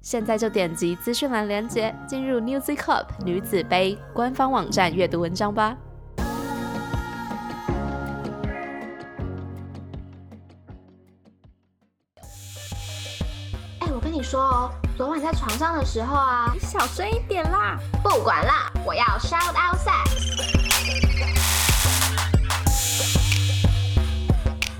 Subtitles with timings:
[0.00, 5.76] 现在就点击资讯栏链接，进入 Newzy Cup 女子杯官方网站阅读文章吧。
[13.80, 17.78] 哎，我跟你说哦，昨晚在床上的时候啊，你小声一点啦！
[18.02, 20.28] 不管啦，我要 shout out sex。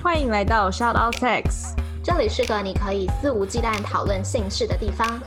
[0.01, 1.75] 欢迎来到 Shout Out Sex，
[2.11, 5.21] 这里是个你可以肆无忌惮讨论性事的地方。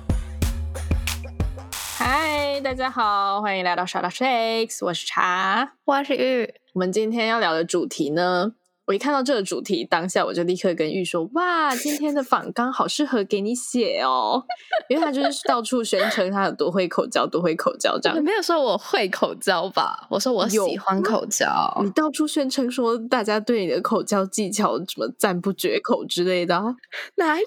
[1.95, 5.73] 嗨，大家好，欢迎来到 Shout Out Sex，我是茶。
[5.85, 8.53] 我是玉，我们今天要聊的主题呢，
[8.87, 14.43] 我一看到这个主题，当下我就立刻跟玉说：“哇，今天的访纲好适合给你写哦，
[14.89, 18.17] 因为他就是到处宣称他有多会口交，多会口交这样。
[18.17, 20.07] 你没有说我会口交吧？
[20.09, 21.47] 我说我喜欢口交。
[21.83, 26.63] 你到处宣称说大家对你的口交技巧什么赞不绝口之类的啊，
[27.15, 27.45] 哪有？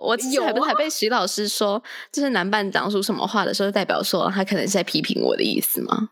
[0.00, 6.10] 我之前还不是还被徐老师说，就是男伴讲出什么话的时候，代表说他可能是在批评我的意思吗？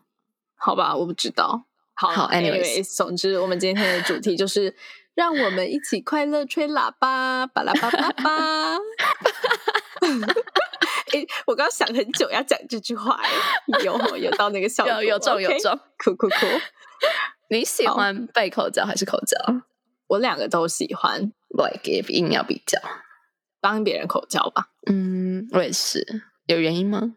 [0.55, 1.65] 好吧，我不知道。
[2.01, 4.75] 好好，anyways，anyways，总之我们今天的主题就是
[5.13, 8.75] 让我们一起快乐吹喇叭，巴拉巴巴巴。
[11.13, 13.29] 诶，我刚刚想很久要讲这句话，哎，
[13.85, 15.55] 有有到那个效果，有有中有？
[15.59, 15.79] 中。
[16.03, 16.47] 酷酷酷！
[17.51, 19.37] 你喜欢被口交还是口交
[20.07, 22.79] 我两个都喜欢，？Like if 硬要比较，
[23.61, 24.69] 帮别人口交吧。
[24.87, 26.23] 嗯，我也是。
[26.47, 27.13] 有原因吗？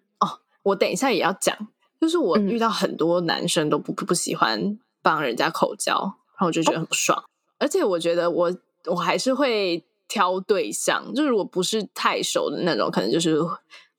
[0.64, 1.68] 我等一下也要讲，
[2.04, 7.24] 就是我嗯遇到很多男生都不不不喜欢帮人家口交，然后我就觉得很不爽。
[7.58, 13.38] 而且我觉得我我还是会挑对象，就是如果不是太熟的那种，可能就是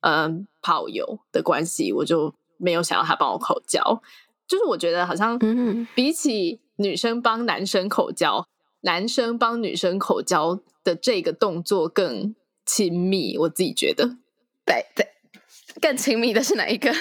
[0.02, 0.32] 呃
[0.62, 3.82] 炮友的关系，我就没有想要他帮我口交。
[4.48, 8.48] 就是我觉得好像嗯比起女生帮男生口交，
[8.82, 12.36] 男生帮女生口交的这个动作更
[12.68, 14.18] 亲密，我自己觉得。
[14.64, 15.08] 对对，
[15.82, 16.92] 更亲密的是哪一个？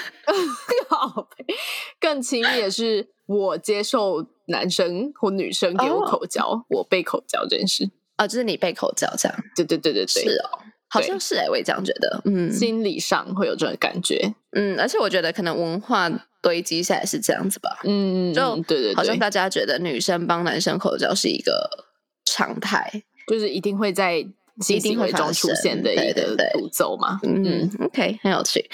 [1.99, 7.89] 更亲密的是我接受男生或女生给我哦口交我被口交这件事。
[8.17, 9.37] 哦，就是你被口交这样。
[9.55, 10.49] 对对对对对，是哦，
[10.89, 12.21] 好像是哎，我也这样觉得。
[12.25, 14.33] 嗯心理上会有这种感觉。
[14.51, 16.09] 嗯，而且我觉得可能文化
[16.41, 17.79] 堆积下来是这样子吧。
[17.83, 21.69] 嗯，就嗯对对对，好像大家觉得女生帮男生口交是一个
[22.25, 23.03] 常态。
[23.27, 24.35] 就是一定会在性
[24.69, 27.19] 一定会出现的一个对对对步骤嘛。
[27.23, 28.69] 嗯，OK，很有趣。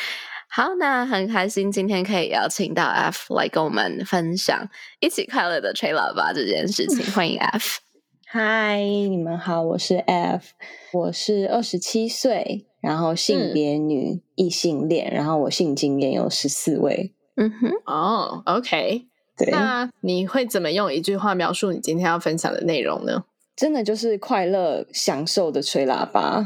[0.50, 4.68] 好，那很开心今天可以邀请到 F 来跟我们分享
[5.00, 7.06] 一起快乐的吹喇叭这件事情。
[7.14, 7.80] 欢迎 F。
[8.26, 10.50] 嗨，你们好，我是 F，
[10.94, 17.14] 我是二十七岁，然后性别女，异性恋，然后我性经验有十四位。
[17.36, 19.06] 嗯哼，哦，OK，
[19.38, 23.24] 对，那你会怎么用一句话描述你今天要分享的内容呢？
[23.62, 26.44] 真的就是快乐、享受的吹喇叭，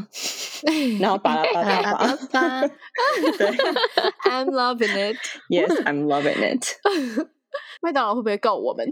[1.00, 2.06] 然后巴拉巴拉巴。
[2.30, 2.60] 巴
[3.38, 3.48] 对
[4.30, 5.16] I'm loving it。
[5.48, 6.76] Yes，I'm loving it。
[7.80, 8.86] 麦当劳会不会告我们？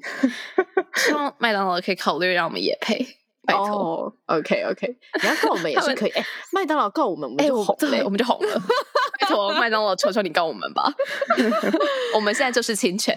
[0.95, 3.07] 希望麦当劳可以考虑让我们也配，
[3.47, 3.67] 拜托。
[3.67, 6.11] 哦，OK OK，你要告我们也是可以。
[6.13, 8.09] 哎，麦当劳告我们，我们哎、就红了我。
[8.09, 8.59] 们就红了。
[9.21, 10.91] 拜托，麦当劳，求求你告我们吧！
[12.15, 13.15] 我们现在就是侵权。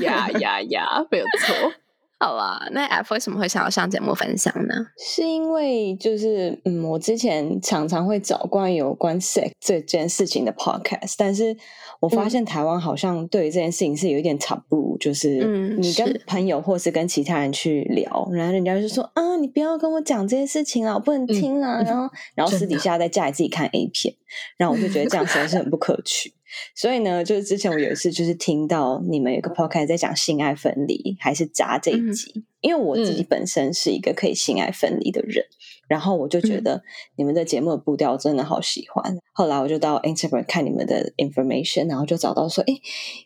[0.00, 1.72] 呀呀呀，没有错。
[2.20, 4.74] 好啊，那 F 为什么会想要上节目分享呢？
[4.96, 11.54] 是因为就是嗯，我之前常常会找关于有关 sex 这件事情的 podcast，但是
[12.00, 24.14] 我发现台湾好像对于这件事情是有一点 taboo，就是嗯你跟朋友或是跟其他人去聊，然后人家就说啊，你不要跟我讲这些事情啊，我不能听啦，然后然后私底下在家里自己看 A 片，
[24.56, 26.32] 然后我就觉得这样实在是很不可取。
[26.74, 35.44] 所以呢，就是之前我有一次就是听到你们有个 podcast 在讲性爱分离还是渣这一集，因为我自己本身是一个可以性爱分离的人，
[35.88, 36.82] 然后我就觉得
[37.16, 39.16] 你们的节目的步调真的好喜欢。
[39.32, 42.74] 后来我就到 Instagram 看你们的 information，然后就找到说，哎，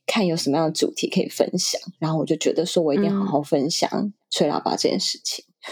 [0.07, 5.45] 看有什么样的主题可以分享，然后我就觉得说我一定好好分享吹喇叭这件事情。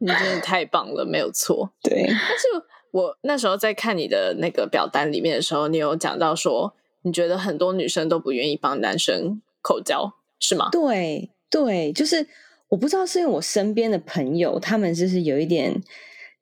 [0.00, 1.72] 你真的太棒了，没有错。
[1.82, 2.48] 对，但是
[2.92, 6.72] 我那时候在看你的那个表单里面的时候，你有讲到说，
[7.02, 10.68] 你觉得很多女生都不愿意帮男生口交，是吗？
[10.70, 12.26] 对对，就是
[12.68, 15.82] 我不知道是因为我身边的朋友，他们就是有一点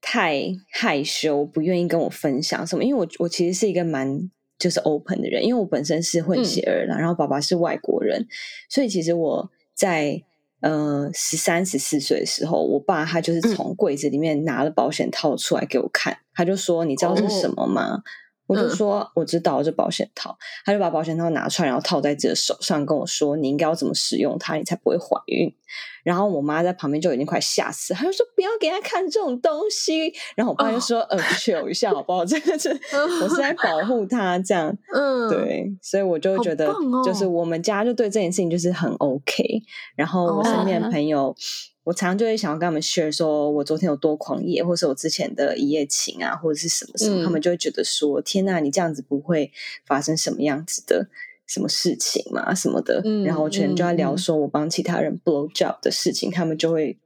[0.01, 2.85] 太害羞，不愿意跟我分享什么。
[2.85, 8.27] 因为我我其实是一个蛮就是 open 的人，因为我本身是混血儿啦，然后爸爸是外国人，
[8.69, 10.23] 所以其实我在
[10.61, 18.03] 呃十三十四岁的时候，我爸他就是从柜子里面拿了保险套出来给我看，他就说：“你知道是什么吗？”
[18.51, 25.55] 我就说我知道这保险套，他就把保险套拿出来，然后套在自己的手上，跟我说你应该要怎么使用它，你才不会怀孕。
[26.03, 30.13] 然后我妈在旁边就已经快吓死，她就说不要给他看这种东西。
[30.35, 32.25] 然后我爸就说呃，chill 一下好不好？
[32.25, 32.69] 这个是
[33.23, 36.75] 我是在保护他这样，嗯，对，所以我就觉得
[37.05, 39.63] 就是我们家就对这件事情就是很 OK。
[39.95, 41.37] 然后我身边的朋友。
[41.91, 49.51] 我常常就会想要跟他们 share 说，我昨天有多狂野，或是我之前的一夜情啊，或者是什么什么，他们就会觉得说，天呐，你这样子不会
[49.85, 51.09] 发生什么样子的
[51.49, 53.03] 什么事情嘛，什么的。
[53.25, 56.97] 然后全就在聊说我帮其他人 blow job 的事情，他们就会，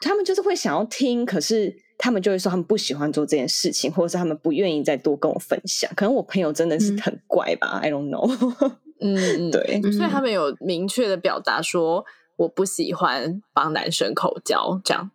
[0.00, 5.90] 他们就是会想要听，可是他们就会说他们不喜欢做这件事情，或者是他们不愿意再多跟我分享。
[5.96, 8.72] 可能我朋友真的是很怪吧，I don't know。
[9.00, 12.04] 嗯， 对，所以他们有明确的表达说。
[12.36, 15.10] 我不喜欢帮男生口交，这样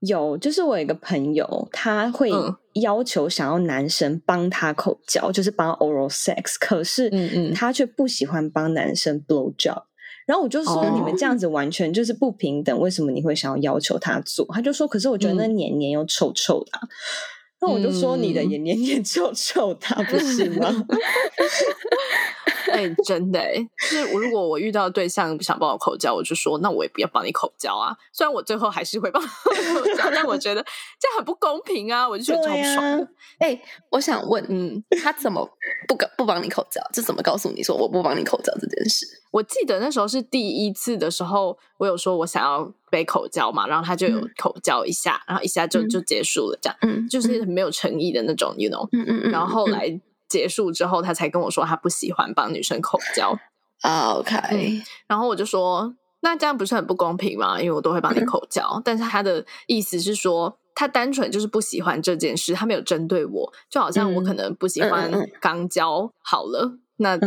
[0.00, 2.30] 有就是我有一个朋友，他会
[2.74, 7.10] 要求想要男生帮他口交，就是帮 oral sex，可是
[7.54, 9.82] 他却不喜欢帮男生 blow job。
[10.26, 14.46] 然后我就说你们这样子完全就是不平等，为什么你会想要要求他做？
[14.54, 16.70] 他就说，可是我觉得那黏黏又臭臭的。
[17.60, 20.68] 那我就说你的也黏黏 臭臭的，不是吗？
[22.70, 23.54] 哎，真的哎，
[23.90, 27.96] 就是我如果我遇到对象不想帮我口交，我就说那我也不要帮你口交啊。
[28.12, 29.28] 虽然我最后还是会帮口
[29.96, 30.62] 交，但我觉得
[30.98, 33.08] 这样很不公平啊，我就觉得超不爽。
[33.38, 35.44] 哎，我想问，嗯，他怎么
[35.88, 36.80] 不不不帮你口交？
[36.92, 39.06] 这怎么告诉你说我不帮你口交这件事？
[39.30, 50.00] 我记得那时候是第一次的时候，我有说我想要被口交嘛，然后他就有口交一下，然后一下就就结束了，这样，嗯，就是很没有诚意的那种，you know，嗯嗯嗯，然后后来。
[50.30, 53.38] 结束之后，他才跟我说他不喜欢帮女生口交。
[53.82, 57.60] OK，然后我就说那这样不是很不公平吗？
[57.60, 65.10] 因为我都会帮你口交，但是他的意思是说他单纯就是不喜欢这件事，他没有针对我，就好像我可能不喜欢
[65.40, 67.18] 肛交好了，那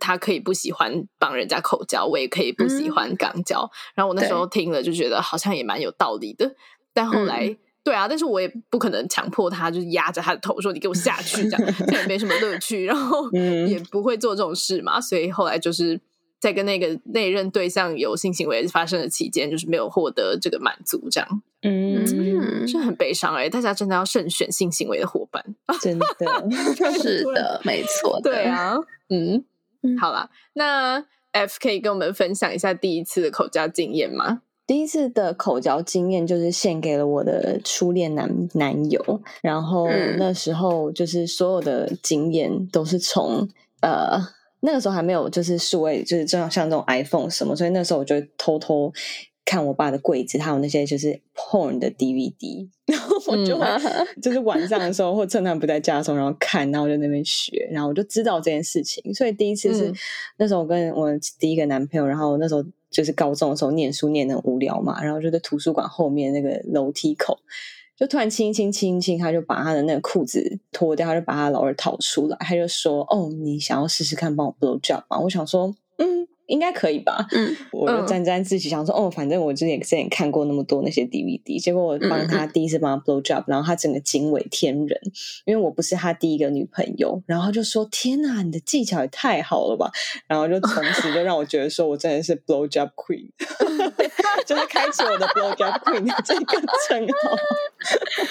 [0.00, 3.70] 他可以不喜欢帮人家口交，我也可以不喜欢肛交。
[3.94, 6.54] 然后我那时候听了就觉得好像也蛮有道理的，
[6.92, 7.56] 但后来。
[7.88, 13.26] 对啊，但是我也不可能强迫他，就是压着他的头说你给我下去，这样这也没什么乐趣，然后
[13.66, 15.00] 也不会做这种事嘛。
[15.00, 15.98] 所以后来就是
[16.38, 22.06] 在跟那个那任对象有性行为发生的期间，就是没有获得这个满足，这样，嗯，
[22.68, 23.48] 是很悲伤哎。
[23.48, 25.42] 大家真的要慎选性行为的伙伴，
[25.80, 26.06] 真的
[27.00, 28.76] 是的，没错， 对啊，
[29.08, 29.42] 嗯，
[29.98, 31.02] 好了，那
[31.32, 34.42] F 可以跟我们分享一下第一次的口交经验吗？
[34.68, 39.02] 第一次的口交经验就是献给了我的初恋男男友，
[39.40, 39.88] 然后
[40.18, 43.48] 那时候就是所有的经验都是从
[43.80, 44.20] 呃
[44.60, 48.92] 那个时候还没有就是数位就是这样像这种 iPhone 什么，所以那时候我就偷偷
[49.46, 53.58] 看我爸的柜子，他有那些就是 porn 的 DVD，然后我就
[54.20, 59.90] 就是晚上的时候或趁他不在家的时候，然后看，然后我就那边学，然后我就知道这件事情，所以第一次是
[60.36, 62.62] 那时候我跟我第一个男朋友，然后那时候。
[62.90, 67.38] 就是高中的时候念书念的无聊嘛，然后就在图书馆后面那个楼梯口，
[67.96, 76.28] 就突然轻轻轻轻，他就把他的那个裤子脱掉，他就把他老二掏出来，他就说：“哦，你想要试试看帮我 blow job 吗？”我想说，嗯。
[76.48, 77.24] 应该可以吧？
[77.30, 85.00] 嗯，我就沾沾自喜，想说哦，反正我之前之前看过那么多那些 DVD，结果我帮他第一次帮他 blow job，然后他整个惊为天人，
[85.44, 89.90] 因为我不是他第一个女朋友，然后就说天哪，你的技巧也太好了吧！
[90.26, 93.28] 然后就从此就让我觉得说我真的是 blow job queen，
[94.44, 97.36] 就是开启我的 blow job queen 这个称号。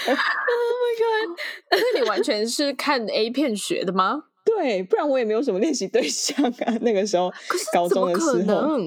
[0.08, 1.40] Oh my god！
[1.72, 4.24] 那你完全是看 A 片学的吗？
[4.58, 6.78] 对，不然我也没有什么练习对象啊。
[6.82, 7.32] 那个时候，
[7.74, 8.80] 高中的时候。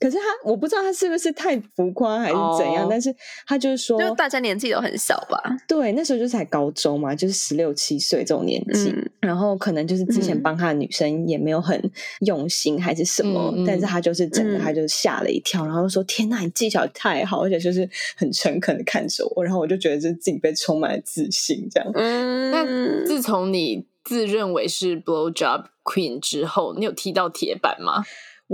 [0.00, 3.14] 可是他，我不知道他是不是太浮夸还是怎样，但是
[3.46, 5.40] 他就是说，就大家年纪都很小吧？
[5.66, 11.80] 对，那时候就才高中嘛，就是十六七岁这种年纪，然后可能就是之前帮他的女生也没有很
[12.26, 21.90] 用心还是什么，但是他就是整个他就吓了一跳，然后说：“天呐，你技巧太好，而且就是很诚恳的看着我。”然后我就觉得就自己被充满了自信，这样。
[21.94, 28.04] 嗯，那自从你自认为是 blow job queen 之后，你有踢到铁板吗？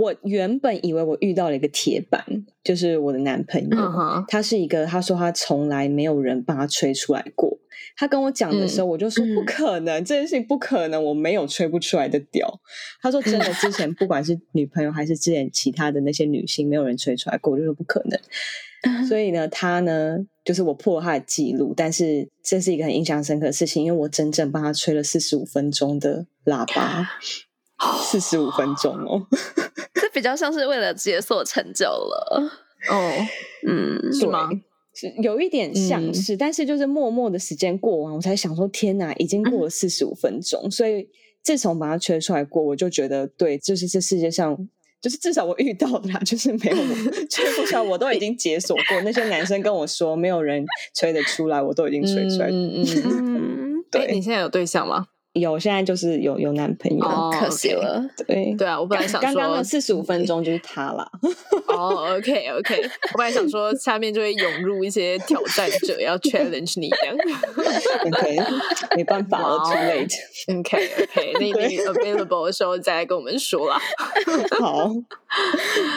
[0.01, 2.25] 我原本以为我遇到了一个铁板，
[2.63, 3.77] 就是我的男朋友。
[4.27, 7.59] 他是一个，他说他从来没有人帮他吹出来过。
[7.95, 12.59] 他跟我讲的时候，我就说嗯不可能，这件事情不可能，我没有吹不出来的屌。
[13.01, 18.19] 他说真的，之前不管是女朋友还是之前其他的那些女性，没有人吹出来过，我就说不可能。
[19.07, 27.07] 所以呢，他呢，就是我破了他的记录，但是这是一个很印象深刻的事情，因为我整整帮他吹了四十五分钟的喇叭，
[28.03, 29.25] 四十五分钟哦。
[29.95, 32.51] 这比较像是为了解锁成就了。
[32.89, 33.11] 哦，
[33.67, 34.49] 嗯，是吗？
[34.93, 40.69] 是有一点像嗯是，但是就是默默的时间过完，我才想说，天哪，已经过了四十五分钟。
[40.69, 41.07] 所以
[41.41, 44.57] 自从把它吹出来过，我就觉得，对，就是这世界上，
[44.99, 46.77] 就是至少我遇到的啦， 就是没有
[47.29, 49.01] 吹不出来，我都已经解锁过。
[49.03, 52.47] 那些男生跟我说，没有人吹得出来，我都已经吹出来。
[52.47, 53.03] 嗯嗯嗯。
[53.05, 55.07] 嗯，哎，对你现在有对象吗？
[55.33, 57.05] 有，现在就是有有男朋友。
[57.05, 58.03] 哦可惜了。
[58.27, 61.09] 对对啊，我本来想刚刚说那四十五分钟就是他了。
[61.67, 62.81] 哦，OK OK，
[63.13, 67.15] 我本来想说下面就会涌入一些挑战者要 challenge 你这样。
[68.05, 68.37] OK，
[68.97, 70.13] 没办法了，too late。
[70.59, 73.79] OK OK，那你 available 的时候再来跟我们说啦。
[74.59, 74.91] 好，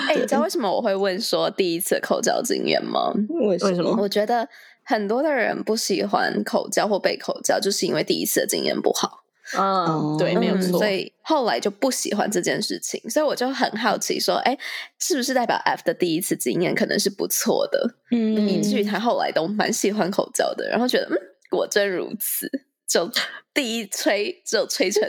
[0.08, 3.12] 哎、你知道为什么我会问说第一次口交经验吗？
[3.28, 4.48] 为为什么我觉得
[4.84, 9.24] 很多的人不喜欢口交或被口交，就是因为第一次的经验不好。
[9.58, 10.78] 嗯，对，没有嗯错。
[10.78, 14.56] 所以后来就不喜欢这件事情，所以我就很好奇说，哎，
[14.99, 21.16] 是不是代表 F 的第一次经验可能是不错的，嗯以至于他后来都蛮喜欢口罩的，然后觉得嗯，
[21.50, 22.50] 果真如此，
[22.87, 23.11] 就
[23.52, 25.02] 第一吹就吹成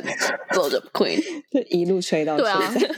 [0.50, 1.22] blow the queen，
[1.52, 2.90] 就一路吹到对啊现在。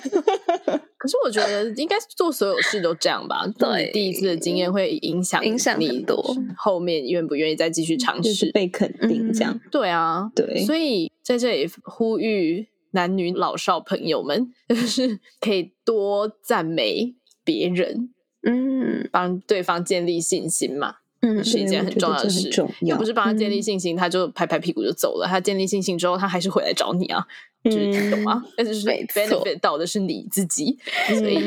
[1.08, 3.48] 可是我觉得应该做所有事都这样吧。
[3.58, 8.24] 对第一次的经验会影响影响你多后面愿不愿意再继续尝试。
[8.24, 9.58] 就是被肯定这样。
[9.72, 18.10] 对啊，对所以在这里呼吁男女老少朋友们， 就是可以多赞美别人，
[18.44, 20.96] 嗯帮对方建立信心嘛。
[21.22, 22.48] 嗯是一件很重要的事
[22.82, 25.26] 又不是帮他建立嗯信心，他就拍拍屁股就走了。
[25.28, 27.26] 他建立信心之后，他还是回来找你啊，
[27.70, 28.44] 就是你懂吗？
[28.56, 31.38] 但是没错 benefit 到的是你自己，所以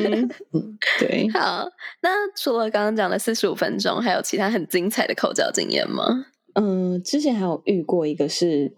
[0.53, 1.69] 嗯 对，好，
[2.03, 6.27] 那除了刚刚讲的四十五分钟，还有其他很精彩的口交经验吗？
[6.55, 8.75] 嗯，之前还有遇过一个是，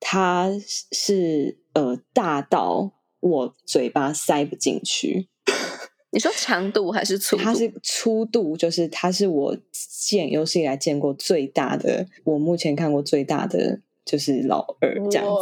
[0.00, 0.50] 他
[0.92, 5.28] 是呃大到我嘴巴塞不进去，
[6.10, 7.42] 你说长度还是粗度？
[7.42, 15.32] 它是粗度，就是它是我见有史以来见过最大的，我目前看过最大的就是老二这样子，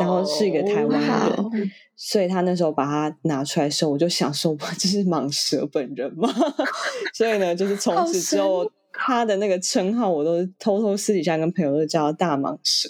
[0.00, 6.32] 然后是一个台湾人，所以他那时候把它拿出来的时候，我就想说，哇，这是蟒蛇本人吗？
[7.12, 8.70] 所以呢，就是从此之后。
[9.04, 12.88] 他的那个称号，我都偷偷私底下跟朋友都叫大蟒蛇，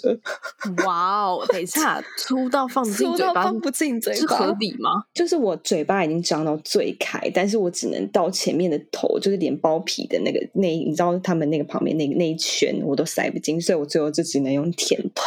[0.85, 5.03] 哇哦，等一下，粗到放不进嘴巴，到放不进嘴巴是合理吗？
[5.13, 15.23] 就是我嘴巴已经张到最开，但是我只能到前面的头，就是连包皮的那个那，你知道他们那个旁边那那一圈我都塞不进，所以我最后就只能用舔头。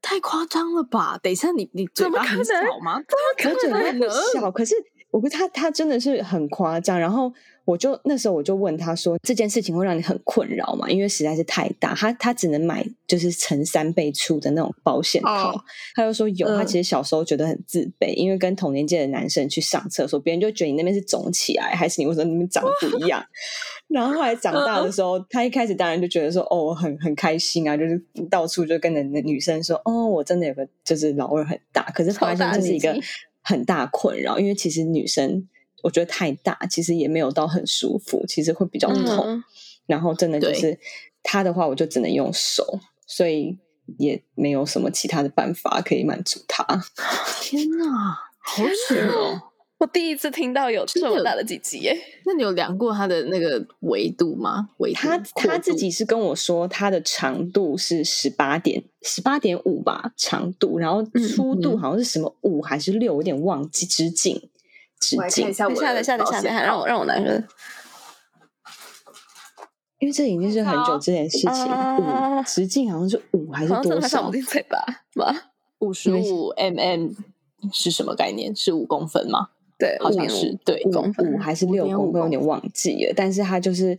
[0.00, 1.16] 太夸张了吧！
[1.22, 2.96] 等一下，你你嘴怎么巴很可能小吗？
[2.98, 4.74] 我嘴巴不能小，可是
[5.12, 6.98] 我觉得他他真的是很夸张。
[6.98, 7.32] 然后
[7.64, 10.88] 我就那时候我就问他说，这件事情会让你很困扰吗？
[10.90, 15.52] 因为实在是太大，他他只能买就是乘三倍粗的那种保险套。
[15.52, 15.60] 哦
[15.94, 23.22] 他就说有，他嗯其实小时候觉得很自卑，因为跟同年纪的男生去上厕所，别人就觉得你那边是肿起来，还是你为什么那边长得不一样？
[23.88, 32.98] 然后后来长大的时候，他一开始当然就觉得说，哦，很很开心啊，就是到处就跟人女生说，哦，我真的有个就是老二很大，可是发现这是一个
[33.42, 35.48] 很大困扰，因为其实女生
[35.82, 39.24] 我觉得太大，其实也没有到很舒服，其实会比较痛。
[39.26, 39.44] 嗯
[39.86, 40.78] 然后真的就是
[41.24, 43.58] 他的话，我就只能用手，所以
[43.98, 46.64] 也没有什么其他的办法可以满足他。
[47.42, 47.84] 天哪，
[48.38, 49.42] 好扯哦！
[49.82, 51.98] 我第一次听到有这么大的鸡鸡耶！
[52.24, 54.68] 那你有量过它的那个维度吗？
[54.76, 63.84] 维度他他自己是跟我说，它的长度是十八点十八点五吧，长度，然后粗度嗯好像是什么五还是六，有点忘记。
[63.84, 64.40] 直径，
[65.00, 67.42] 直径我来看一，下我等一下，等一下，等一下，等一下，让我让我拿个
[69.98, 71.50] 因为这已经是很久之前的事情。
[71.50, 74.78] 啊五直径好像是五还是好像真多少嘴巴
[75.16, 75.34] 吗？
[75.80, 77.16] 五十五 mm
[77.72, 78.54] 是什么概念？
[78.54, 79.48] 是五公分吗？
[79.82, 83.12] 对，好像是对五公分还是六公分，有点忘记了。
[83.16, 83.98] 但是他就是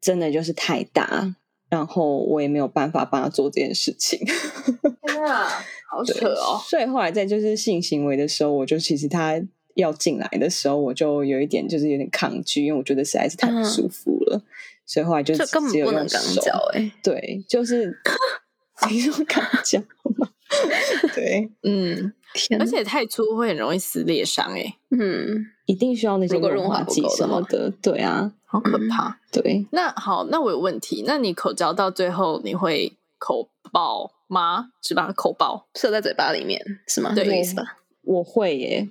[0.00, 1.34] 真的就是太大，
[1.68, 4.20] 然后我也没有办法帮他做这件事情。
[5.04, 5.48] 天啊，
[5.90, 6.60] 好扯哦！
[6.68, 9.42] 所以后来在就是性行为的时候，我就其实他
[9.74, 14.40] 要进来的时候，我就有一点就是有点抗拒，因为我觉得实在是太不舒服了。
[14.86, 16.42] 所以后来就根本只有不能肛用手。
[16.42, 16.92] 交哎。
[17.02, 17.98] 对，就是
[18.88, 19.80] 你说肛交
[20.16, 20.28] 吗？
[21.14, 27.70] 对，嗯，天而且太粗会很容易撕裂伤，哎，嗯，一定需要那些润润滑剂什么的。
[27.80, 29.18] 对啊，好可怕。
[29.32, 29.66] 对。
[29.70, 34.70] 那好，那我有问题，那你口交到最后，你会口爆吗？
[34.82, 35.12] 是吧？
[35.12, 37.14] 口爆射在嘴巴里面是吗？
[37.14, 37.78] 对这个意思吧？
[38.02, 38.88] 我会耶，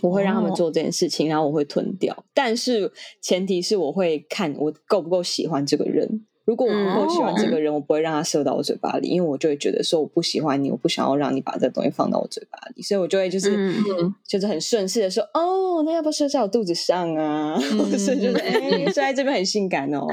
[0.00, 2.24] 我会让他们哦做这件事情，然后我会吞掉。
[2.32, 6.24] 但是前提是我会看我够不够喜欢这个人。
[6.44, 14.14] 如果我不够喜欢这个人，我不会让他射到我嘴巴里，因为我就会觉得说我不喜欢你，我不想要让你把这个东西放到我嘴巴里，所以我就会就是、嗯。
[14.26, 17.54] 就是很顺势的说，哦，那要不要射在我肚子上啊？
[17.78, 20.06] 或者是就是哎，射在这边很性感哦、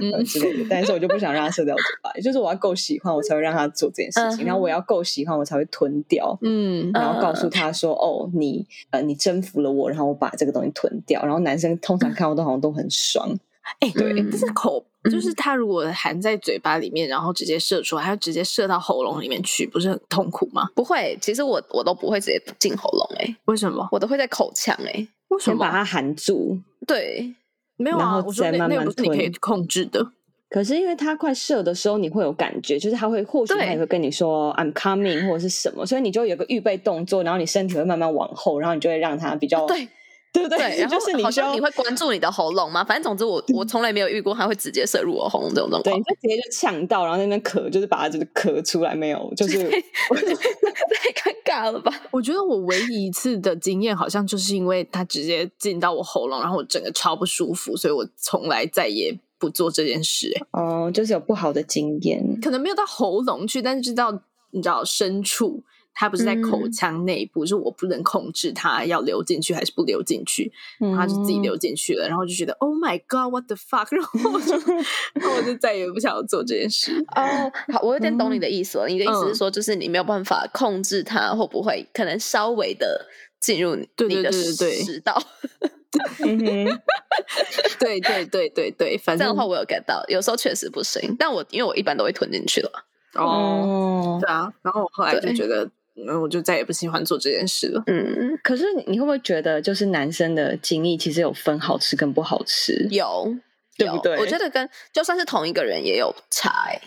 [0.00, 0.12] 嗯。
[0.24, 0.66] 之类的。
[0.68, 4.46] 但是我就不想让他射在我嘴巴里，就是我要够喜欢，我才会让他做这件事情，嗯。
[4.46, 6.36] 然后我要够喜欢，我才会吞掉。
[6.42, 13.28] 嗯然后告诉他说：“哦，你呃，你征服了我，然后我把这个东西吞掉。”然后男生通常看我都好像都很爽，
[13.80, 14.12] 哎，对。
[14.30, 20.68] 但是口就是它如果含在嘴巴里面，然后直接射出来，他直接射到喉咙里面去，不是很痛苦吗？
[20.74, 23.88] 不会，其实我我都不会直接进喉咙哎、为什么？
[23.92, 25.56] 我都会在口腔哎、为什么？
[25.56, 26.58] 先把它含住。
[26.86, 27.34] 对，
[27.76, 30.12] 没有啊，我说那那不是你可以控制的。
[30.48, 39.88] 可是因为他快射的时候，你会有感觉，就是他会或许对他也会跟你说 “I'm coming” 或者是什么，所以你就会有个预备动作，然后你身体会慢慢往后，然后你就会让他比较对
[40.36, 40.58] 对不对？
[40.58, 42.84] 对，然后就是你好像你会关注你的喉咙吗？
[42.84, 46.04] 反正总之我我从来没有遇过它会直接射入我喉咙这种状对，况你。
[46.04, 51.92] 就直接就呛到，然后在那边咳，就是把它就是咳出来，没有，就是 太尴尬了吧？
[52.10, 62.22] 我觉得我唯一一次的经验，好像就是因为它直接进到我喉咙，然后我整个超不舒服，所以我从来再也不做这件事、欸哦，就是有不好的经验。
[62.42, 65.62] 可能没有到喉咙去，但是知道你知道深处，
[65.98, 70.52] 它不是在口嗯腔内部，是我不能控制它要流进去还是不流进去，
[70.94, 74.52] 它就自己嗯流进去了，然后就觉得 Oh my God，what the fuck，然后我就，
[75.18, 77.02] 然后我就再也不想要做这件事。
[77.16, 78.86] 哦，好，我有点懂你的意思了。
[78.86, 83.06] 你的意思是嗯说，就是你没有办法控制它会不会可能稍微的
[83.40, 85.20] 进入你的食道。
[87.78, 91.16] 对对对对对，反正这样的话我有 get 到，有时候确实不行。
[91.18, 92.70] 但我因为我一般都会吞进去了。
[93.14, 97.82] 哦，哦，对啊，然后我后来就觉得，嗯，我就再也不喜欢做这件事了。
[97.86, 102.86] 嗯，可是你会不会觉得，就是男生的精液其实有分好吃跟不好吃？
[102.90, 103.34] 有，
[103.78, 106.80] 有对不对我觉得跟就算是同一个人也有差、欸。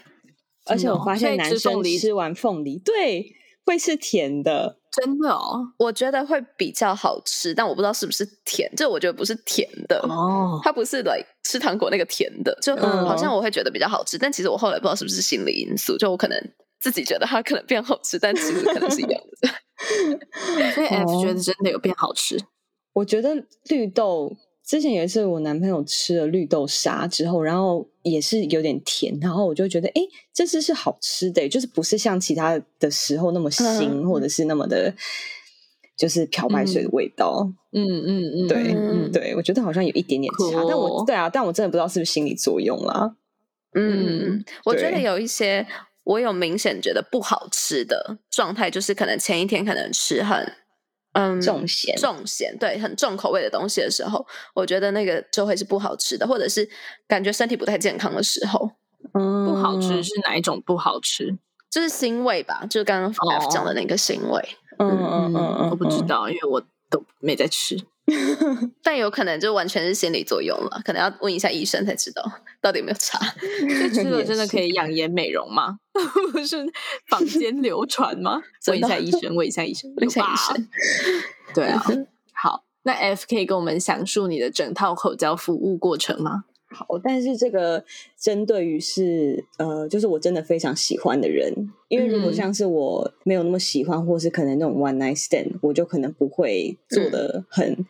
[0.65, 3.25] 而且我发现男生吃完凤梨，对，
[3.65, 4.77] 会是甜的。
[4.91, 9.99] 真的哦，我觉得会比较好吃，但我不知道是不是甜，这我觉得不是甜的。
[10.09, 16.35] 哦，它不是来吃糖果那个甜的，就嗯好像我会觉得比较好吃，但其实我后来不知道是不是心理因素，就我可能
[16.79, 19.49] 自己觉得它可能变好吃，但其实可能是一样的。
[20.73, 22.37] 所以 F 哦觉得真的有变好吃。
[22.93, 30.01] 我觉得绿豆之前有一次，我男朋友吃了绿豆沙之后，然后也是有点甜，然后我就觉得，哎，
[30.33, 34.93] 这次是好吃的，就是不是像其他的时候那么腥，嗯或者是那么的，
[35.97, 37.51] 就是漂白水的味道。
[37.71, 43.15] 嗯嗯嗯，对，嗯对，我觉得好像有一点点差，但我对啊，但我真的不知道是不是心理作用啦。
[43.75, 45.65] 嗯，我觉得有一些
[46.09, 50.53] 我有明显觉得不好吃的状态，就是可能前一天可能吃很
[51.13, 56.67] 嗯重咸重咸，对，很重口味的东西的时候，我觉得那个就会是不好吃的，或者是
[57.07, 58.71] 感觉身体不太健康的时候，
[59.13, 61.37] 嗯，不好吃是哪一种不好吃？
[61.69, 64.49] 就是腥味吧，就是刚刚 F 讲的那个腥味。
[64.79, 67.77] 嗯嗯嗯嗯，我不知道，因为我都没在吃。
[68.83, 72.23] 但有可能就完全是心理作用了，可能要问一下医生才知道
[72.61, 73.19] 到底有没有差。
[73.49, 75.77] 这吃了真的可以养颜美容吗？
[76.31, 76.65] 不是
[77.07, 78.41] 坊间流传吗？
[78.67, 80.67] 问一下医生，问一下医生，问一下医生。
[81.53, 81.83] 对啊，
[82.33, 86.45] 好，那 F 可以跟我们详述你的整套口交服务过程吗？
[86.69, 87.83] 好，但是这个
[88.17, 91.51] 针对于是呃，就是我真的非常喜欢的人，
[91.87, 97.85] 因为如果嗯像是我没有那么喜欢，或是可能那种 one night stand，我就可能不会做的很。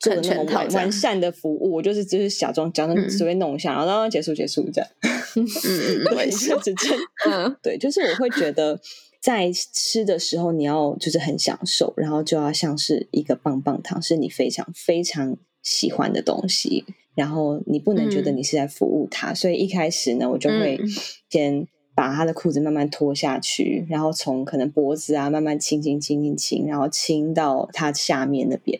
[0.00, 4.90] 做的那种完善的服务，我就是只是假装假装嗯随便弄一下，然后结束结束这样。
[5.34, 6.48] 嗯嗯， 我也是。
[6.50, 8.78] 就只真嗯 对，就是我会觉得
[9.18, 20.88] 在吃的时候，你要就是很享受，然后就要像是一个棒棒糖，是你非常非常喜欢的东西，然后你不能觉得嗯你是在服务他，所以一开始呢，我就会嗯
[21.30, 21.66] 先。
[21.96, 28.76] 把他的裤子慢慢脱下去，然后从可能脖子啊慢慢亲亲亲亲亲，然后亲到他下面那边。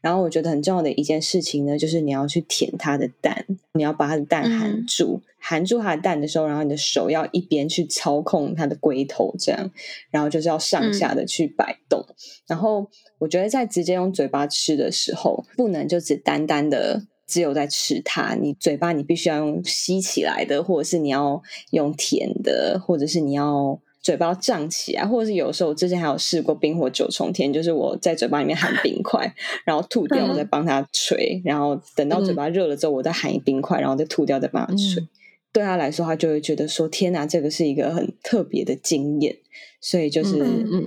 [0.00, 9.70] 然后我觉得很重要的一件事情呢，就是你要去舔他的蛋，你要把他的蛋含嗯住，含住他的蛋的时候，然后你的手要一边去操控他的龟头，这样，
[10.10, 12.04] 然后就是要上下的去摆动。
[12.48, 17.04] 然后我觉得在直接用嘴巴吃的时候，不能就只单单的。
[17.26, 29.34] 只有在吃它，你嘴巴你必须要用吸起来的，或者是你要用甜的，或者是你要嘴巴要胀起来，或者是有时候我之前还有试过冰火九重天，就是我在嘴巴里面含冰块，
[29.64, 35.02] 然后吐掉，嗯我再帮它吹，然后等到嘴巴热了之后，我再含一冰块，然后再吐掉，再帮它吹。
[35.02, 35.08] 嗯
[35.52, 39.38] 对他来说，他就会觉得说：“天哪，这个是一个很特别的经验。”
[39.80, 40.44] 所以就是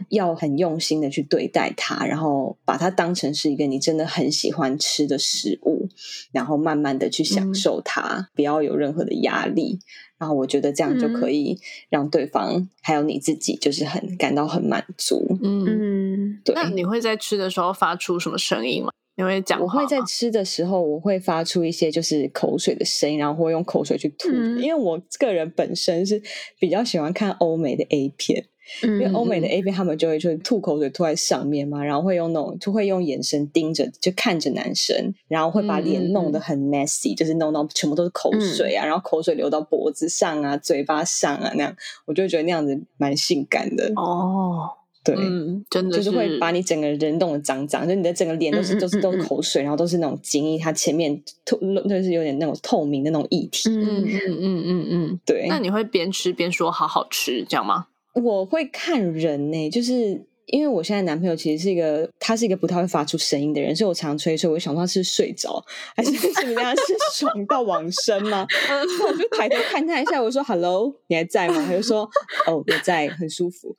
[0.10, 5.88] 要很用心的去对待它，然后把它当成是一个你真的很喜欢吃的食物，
[6.32, 9.80] 然后慢慢的去享嗯受它，不要有任何的压力。
[10.18, 11.58] 然后我觉得这样就可以
[11.90, 15.38] 让对方还有你自己就是很感到很满足。
[15.42, 18.92] 嗯，嗯，对，那你会在吃的时候发出什么声音吗？
[19.20, 24.62] 你会讲我会在吃的时候，我会发出一些就是口水的声音，然后会用口水去吐，嗯。
[24.62, 26.22] 因为我个人本身是
[26.58, 28.46] 比较喜欢看欧美的 A 片，
[28.82, 44.70] 因因为欧美的 A 片他们就会就是吐口水吐在上面嘛，然后会用那种就会用眼神盯着就看着男生，然后会把脸弄得很 messy，、就是弄到全部都是口水啊，然后口水流到脖子上啊、嘴巴上啊那样，我就会觉得那样子蛮性感的，哦，
[45.16, 45.26] 对。
[45.26, 53.70] 嗯，真的就是会把你整个人弄得脏脏，就你的整个脸都是嗯嗯都是都是口水，然后都是那种精液，它前面透就是有点那种透明的那种液体。
[53.70, 55.20] 嗯嗯嗯嗯嗯嗯。
[55.26, 57.88] 对，那你会边吃边说好好吃，这样吗？
[58.16, 65.64] 我会看人呢、就是因为我现在男朋友其实是一个，他是一个不太会发出声音的人，所以我常吹吹，我就想说他是睡着，
[65.96, 68.46] 还是怎么样是爽到往生吗？
[68.68, 72.10] 那我就抬头看他一下，我说 “hello，你还在吗？”他就说
[72.48, 73.76] ：“哦，我在，很舒服。”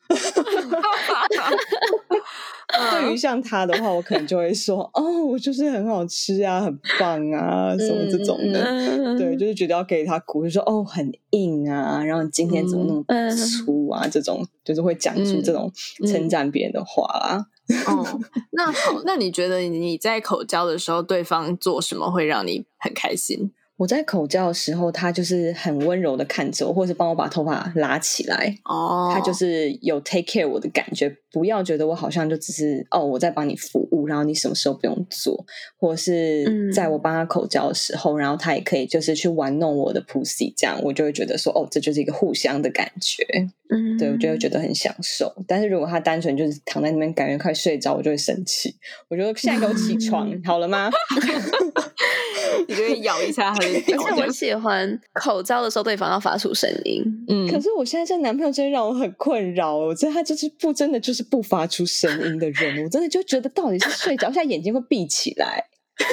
[2.91, 8.61] 对于像他的话，我可能就会说：“哦，我就是很好吃啊，很棒啊， 什么这种的。
[8.63, 14.07] 嗯对，就是觉得要给他鼓，就说哦很硬啊，然后今天怎么那么嗯粗啊？
[14.11, 15.71] 这种就是会讲出这种
[16.03, 17.47] 嗯称赞别人的话啦。
[17.87, 18.21] 哦，
[18.53, 23.53] 那好，那你觉得你在口交的时候，对方做什么会让你很开心？
[23.81, 28.55] 我在口交的时候，他就是很温柔的看着我，或者是帮我把头发拉起来。
[28.65, 35.47] 哦，他就是有 take care 我的感觉，不要觉得我好像就只是哦我在帮你服务，然后你什么时候不用做，
[35.79, 43.25] 或是嗯在我帮他口交的时候，然后他也可以就是去玩弄我的 pussy，这样我就会觉得说哦这就是一个互相的感觉。
[43.73, 45.33] 嗯对，我就会觉得很享受。
[45.47, 48.75] 但是如果他单纯就是躺在那边，感觉快睡着，我就会生气。
[49.09, 50.91] 我觉得现在给我起床， 好了吗？
[52.67, 59.77] 你就会咬一下他的而屌，且我喜欢口交的时候对方要发出声音，嗯，可是我现在这男朋友真的让我很困扰。
[59.77, 65.65] 我觉得他就是不真的就是不发出声音的人，我真的就觉得到底是睡着，现在眼睛会闭起来。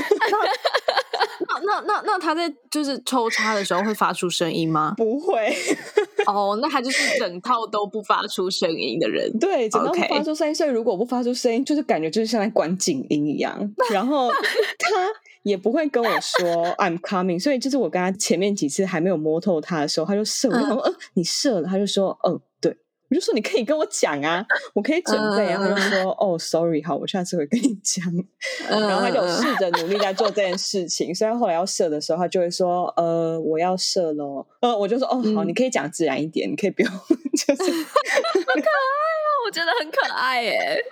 [1.39, 4.93] 那那那那他在就是抽插的时候会发出声音吗？
[4.97, 5.55] 不会，
[6.25, 9.31] 哦，那他就是整套都不发出声音的人。
[9.39, 10.53] 对，整套发出声音。
[10.53, 13.73] 所以如果不发出声音，就是感觉就是像在关静音一样。
[13.91, 14.89] 然后他
[15.47, 22.75] 也不会跟我说 I'm coming，所以就是我跟他前面几次还没有摸透他的时候，他就射，我就想说，呃，你射了，他就说，哦，对。
[23.09, 25.57] 我就说你可以跟我讲啊，我可以准备啊。
[25.57, 28.05] 他就说哦，sorry，好，我下次会跟你讲。
[28.69, 34.45] 嗯然后他就有试着努力在做这件事情，所以他后来要射的时候，他就会说呃，我要射喽。
[34.59, 36.91] 呃，我就说哦，好，嗯你可以讲自然一点，你可以不用，
[37.47, 37.71] 就是
[39.45, 40.83] 我觉得很可爱耶。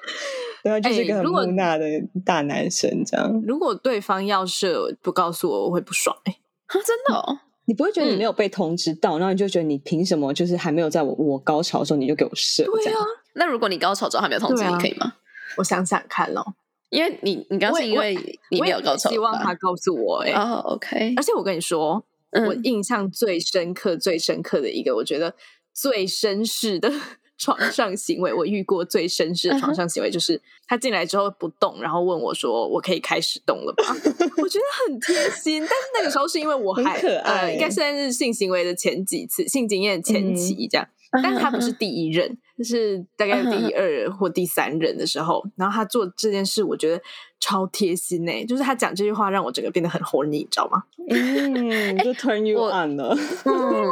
[0.65, 1.85] 对啊，就是一个很哎如果木讷的
[2.25, 3.31] 大男生这样。
[3.45, 12.93] 如果对方要射不告诉我，我会不爽哎、啊，真的哦，你不会觉得你嗯没有被通知到，然后你就觉得你凭什么就是还没有在我我高潮的时候你就给我射这样？
[12.93, 15.13] 对啊，那如果你高潮之后还没有通知，你可以吗？
[15.57, 16.55] 我想想看咯，
[16.89, 25.35] 因为你你刚我也我是因为你没有高潮吧，希望他告诉我哎、哦，OK，而且我跟你说，嗯我印象最深刻、最深刻的一个，我觉得
[25.73, 26.91] 最绅士的
[27.37, 33.83] 床上行为，我遇过最绅士的床上行为，就是他进来之后不动，然后问我说：“我可以开始动了吧？”
[34.41, 40.87] 我觉得很贴心，但是那个时候是因为我还 可爱呃，应该算是性行为的前几次，性经验前期这样。
[41.23, 47.01] 但是他不是第一任，就是大概第二或第三任的时候，然后他做这件事，我觉得
[47.39, 50.83] 超贴心呢、就是他讲这句话，让我整个变得很 horny，你知道吗？
[51.09, 53.17] 嗯， 就 turn you on 了。
[53.45, 53.85] 嗯，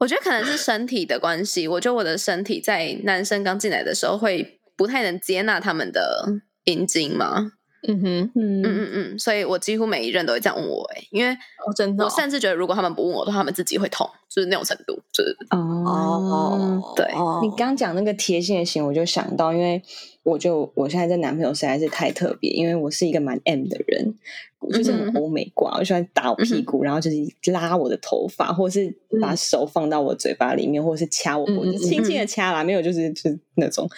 [0.00, 1.68] 我觉得可能是身体的关系。
[1.68, 6.26] 我觉得我的身体在男生刚进来的时候会不太能接纳他们的
[6.64, 7.52] 阴茎嘛。
[7.88, 11.34] 嗯哼，嗯嗯嗯嗯，所以我几乎每一任都会这样问我、欸，因为
[11.66, 19.82] 我，真的、我甚至觉得如果他们不问我的话，他们自己会痛，就是那种程度，就是哦，对哦你刚讲那个贴心的行，我就想到，因为
[20.22, 24.14] 我就我现在这男朋友实在是太特别，因为我是一个蛮 M 的人，
[24.58, 27.16] 我就是很欧美挂，我喜欢打我屁股，然后就是
[27.50, 33.88] 拉我的头发，或者是把手放到我嘴巴里面，或者是掐我脖子，轻轻的掐啦，没有就是就是那种。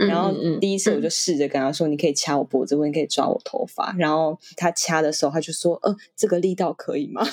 [0.00, 3.94] 嗯然后第一次我就试着跟他说，你可以掐我脖子，或者你可以抓我头发。
[3.98, 7.26] 然后他掐的时候，他就说，呃，这个力道可以吗？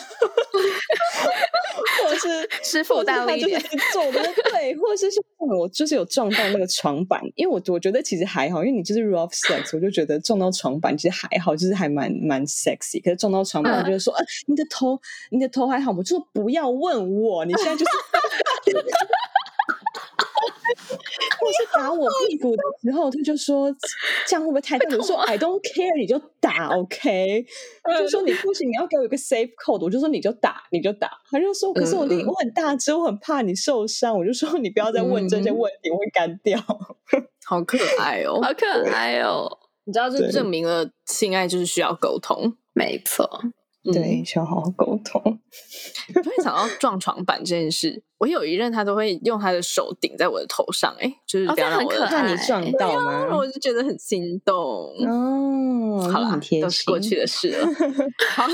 [2.06, 3.62] 我心是 师傅或者是他就是大力一点
[3.93, 5.24] 走的对，或者是像
[5.58, 13.04] 我就是有撞到那个床板，因为我我觉得其实还好，因为你就是 rough sex，我就觉得撞到床板其实还好，就是还蛮蛮 sexy。
[13.04, 16.02] 可是撞到床板，我就是说，呃，你的头你的头还好吗？
[16.04, 17.91] 就说不要问我，你现在就是。
[21.73, 23.73] 打我屁股的时候，他就说
[24.27, 24.95] 这样会不会太大？
[24.95, 27.45] 我说 I don't care，你就打，OK？
[27.83, 29.83] 他就说你不行，你要给我一个 safe code。
[29.83, 31.09] 我就说你就打，你就打。
[31.29, 34.17] 他就说可是我力我很大只，我很怕你受伤。
[34.17, 36.59] 我就说你不要再问这些问题，我会干掉。
[37.45, 38.41] 好可爱哦！
[38.41, 39.59] 好可爱哦！
[39.83, 42.55] 你知道，这证明了性爱就是需要沟通。
[42.71, 43.29] 没错，
[43.91, 45.22] 对，需要好好沟通。
[46.15, 53.36] 我突然想到撞床板这件事，我有一任他都会用他的手顶在我的头上，哎，就是哦不要让我的这很可爱你撞到吗？
[53.36, 54.56] 我就觉得很心动。
[54.56, 56.62] 哦，好啦那很，贴心。
[56.62, 57.67] 都是过去的事了。
[58.30, 58.48] 好，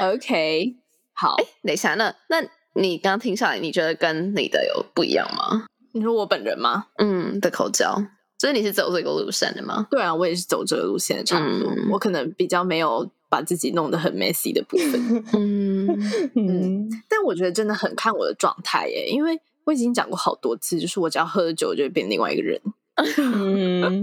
[0.12, 0.74] OK，
[1.12, 1.36] 好。
[1.62, 2.40] 等一下，那那
[2.74, 5.66] 你刚刚听下来，你觉得跟你的有不一样吗？
[5.92, 6.86] 你说我本人吗？
[6.96, 7.94] 嗯，的口交，
[8.38, 9.86] 所以你是走这个路线的吗？
[9.90, 11.70] 对啊，我也是走这个路线的，差不多。
[11.70, 15.88] 嗯我可能比较没有把自己弄得很 messy 的部分， 嗯，
[16.36, 22.60] 嗯，但我觉得真的很看我的状态耶，因为我已经讲过好多次，就是我只要喝了酒就会变另外一个人，
[23.16, 24.02] 嗯，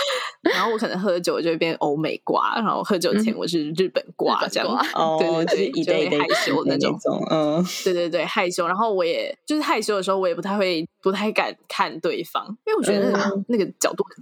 [0.54, 4.66] 然后我可能喝了酒就会变欧美瓜，然后喝酒前我是日本瓜这样。
[4.96, 13.44] 哦，对对就是对一类的就会害羞那种种，嗯，对对对，害羞，然后我也就是害羞的时候，我也不太会，不太敢看对方，因为我觉得那个,、嗯。
[13.48, 14.16] 那个角度很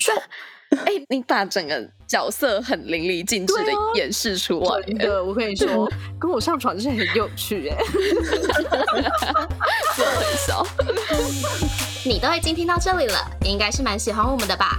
[0.71, 0.77] 丑。
[0.85, 7.77] 哎、你把整个角色很淋漓尽致的对啊演示出来，真的，我跟你说，跟我上床真的很有趣哎。
[9.97, 10.67] 做得很小。
[12.05, 14.79] 你都已经听到这里了，应该是蛮喜欢我们的吧？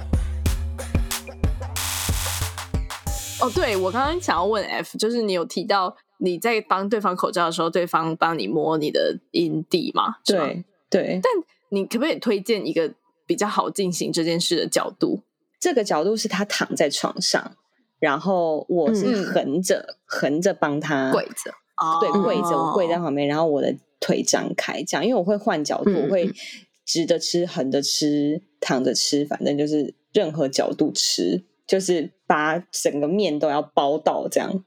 [3.41, 10.17] 哦，对，我刚刚想要问 F，就是你有提到你在帮对方口罩的时候，对方帮你摸你的阴蒂吗？
[10.23, 11.19] 对，对。
[11.21, 11.31] 但，
[11.69, 12.93] 你可不可以推荐一个
[13.25, 15.21] 比较好进行这件事的角度？
[15.59, 17.55] 这个角度是他躺在床上，
[17.99, 19.25] 然后我是嗯。
[19.25, 21.51] 横着横着帮他跪着，
[21.99, 26.31] 对，哦跪着，我跪在旁边，然后我的腿张开，这样，因为我会换角度，嗯我会
[26.85, 34.51] 直着吃、横着吃、躺着吃，反正就是任何角度吃，就是把整个面都要包到这样。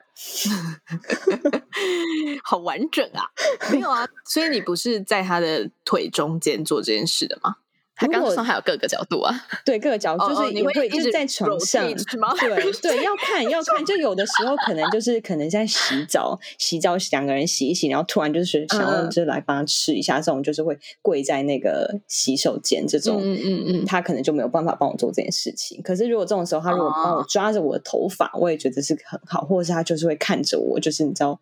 [2.42, 3.28] 好完整啊！
[3.70, 7.56] 没有啊，所以你不是在他的腿中间做这件事的吗？
[7.96, 9.32] 他刚如果刚说还有各个角度啊，
[9.64, 19.10] 对，各个角度就是也你会一直会就是在床上对 对，要看要看，就有的时候可能就是可能在洗澡，洗澡两个人洗一洗，然后突然就是想要嗯。
[19.10, 23.84] 就来帮他吃一下，这种就是会跪在那个洗手间这种，嗯嗯嗯。
[23.84, 25.80] 他可能就没有办法帮我做这件事情。
[25.82, 27.26] 可是如果这种时候，他如果帮我哦。
[27.28, 31.38] 抓着我的头发，我也觉得是很好，或者是他就是会看着我，就是你知道。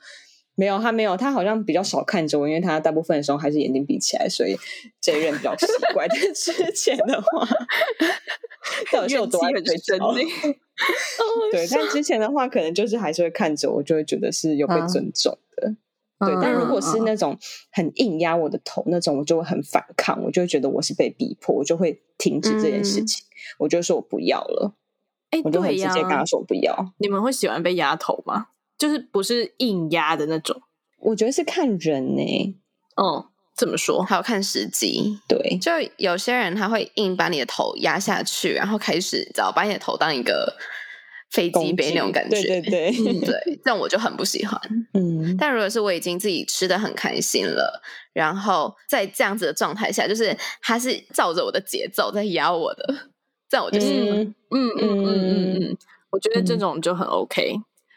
[0.55, 4.57] 没有，他没有，他好像比较少看着我，因为他大部分的时候还是眼睛闭起来，所以
[5.01, 6.07] 这一任比较奇怪。
[6.09, 7.49] 但是之前的话，
[8.93, 10.13] 到底是有多爱怨气睡觉？
[11.53, 15.75] 对，但之前的话，可能就是还是会看着我，就会觉得是有被嗯尊重的。
[16.27, 17.39] 对，嗯但如果是嗯那种
[17.71, 23.25] 很硬压我的头那种，我就会很反抗，我就会觉得我是被逼迫，我就会停止这件事嗯情，
[23.59, 24.75] 我就说我不要了，
[25.31, 26.93] 哎，我就很直接跟他说我不要。
[26.99, 28.49] 你们会喜欢被压头吗？
[28.83, 30.61] 就是不是硬压的那种？
[30.99, 32.57] 我觉得是看人呢、
[32.97, 33.25] 嗯，
[33.57, 35.21] 怎么说，还有看时机。
[35.29, 40.57] 对，就有些人他会硬把你的头压下去，然后开始你知道把你的头当一个
[41.31, 44.61] 飞机杯那种感觉，对对对，嗯 对，这样我就很不喜欢。
[44.95, 47.81] 嗯，但如果是我已经自己吃的很开心了，
[48.13, 52.95] 然后在这样子的状态下，就是他是照着我的节奏在压我的，
[53.49, 53.87] 这样我就是。
[54.11, 55.77] 嗯嗯嗯嗯嗯嗯，
[56.11, 57.55] 我觉得这嗯种就很 OK。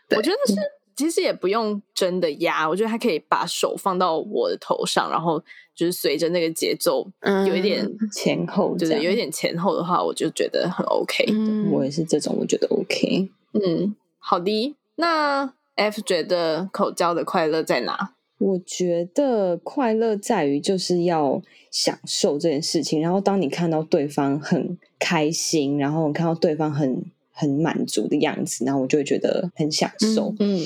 [0.07, 0.53] 对我觉得是，
[0.95, 5.41] 其实也不用真的压，我觉得他可以把手放到我的头上，然后
[5.75, 11.25] 就是随着那个节奏，嗯有一点，前后这样对对，有一点前后的话，我就觉得很 OK。
[11.29, 13.29] 嗯我也是这种，我觉得 OK。
[13.53, 14.75] 嗯，好的。
[14.95, 18.11] 那 F 觉得口交的快乐在哪？
[18.37, 27.03] 我觉得快乐在于就是要享受这件事情，然后当你看到对方很开心，然后看到对方很
[27.35, 30.33] 很满足的样子，然后我就会觉得很享受。
[30.39, 30.59] 嗯，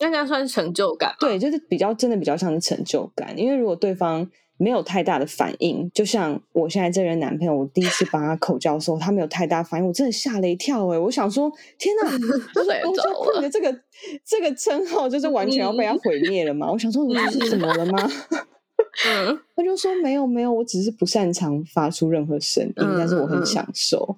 [0.00, 1.16] 那这样算是成就感吗？
[1.20, 5.90] 对，就是比较真的比较像是成就感，因为如果对方没有太大的反应。
[5.94, 13.80] 就像我现在这任男朋友，我第一次帮他口交的时候，他没有太大反应，我真的吓了一跳哎、我想说，天哪， 就是睡着公交了 queen 的这个
[14.24, 16.70] 这个称号，就是完全要被他毁灭了嘛？
[16.72, 18.10] 我想说，你是怎么了吗？
[19.06, 24.16] 嗯他就说没有没有，我只是不擅长发出任何声音，嗯但是我很嗯享受。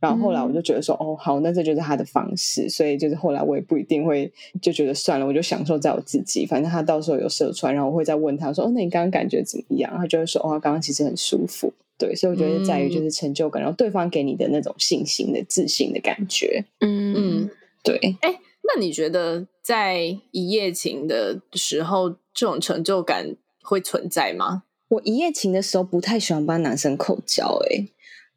[0.00, 4.32] 然后后来我就觉得说，哦，好，那这就是他的方式，所以就是后来我也不一定会
[4.62, 9.92] 就觉得算了，我就享受在我自己，反正他到时候有射出来，然后我会再问他说，哦，那你刚刚感觉怎么样？
[9.96, 11.72] 他就会说，哦，他刚刚其实很舒服。
[11.98, 16.64] 对，所以我觉得在于就是成就感，然后对方给你的那种信心的自信的感觉。
[16.78, 17.50] 嗯嗯，
[17.82, 18.16] 对，
[18.62, 24.62] 那你觉得在一夜情的时候，这种成就感会存在吗？
[24.88, 27.86] 我一夜情的时候不太喜欢帮男生口交、欸，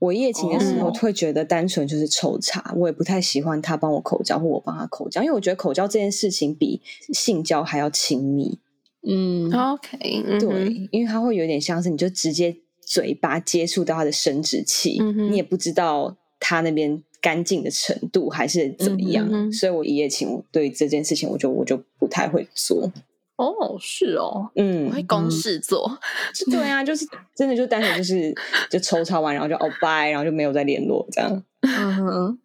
[0.03, 6.81] 我一夜情的时候哦会觉得单纯就是抽查，我也不太喜欢他帮我口交或我帮他口交，因为我觉得口交这件事情比
[7.13, 8.59] 性交还要亲密。
[9.07, 12.53] 嗯，OK，嗯对，哼因为它会有点像是你就直接
[12.85, 22.91] 嘴巴接触到他的生殖器，嗯你也不知道他那边干净的程度还是怎么样，嗯所以我一夜情我对这件事情我就我就不太会做。
[23.35, 25.97] 哦，是哦，嗯我，会公式做，
[26.51, 28.33] 对啊，就是真的就单纯就是
[28.69, 31.43] 就抽查完，然后就哦拜，然后就没有再联络这样。
[31.61, 32.39] 嗯哼，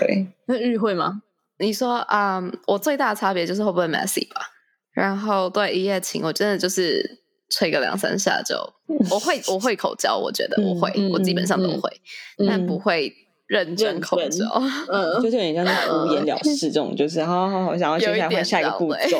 [0.00, 1.22] 对，那日会吗？
[1.58, 4.50] 你说啊、嗯我最大的差别就是会不会 messy 吧。
[4.92, 7.20] 然后对一夜情，我真的就是
[7.50, 8.56] 吹个两三下就，
[9.10, 12.00] 我会我会口交，我觉得我会，嗯我基本上都嗯会，
[12.38, 13.12] 嗯但不会
[13.46, 14.62] 认真口罩。
[14.88, 19.18] 嗯，就是有点像是敷衍了事这种，就是好好好，想要接下来换下一个步骤。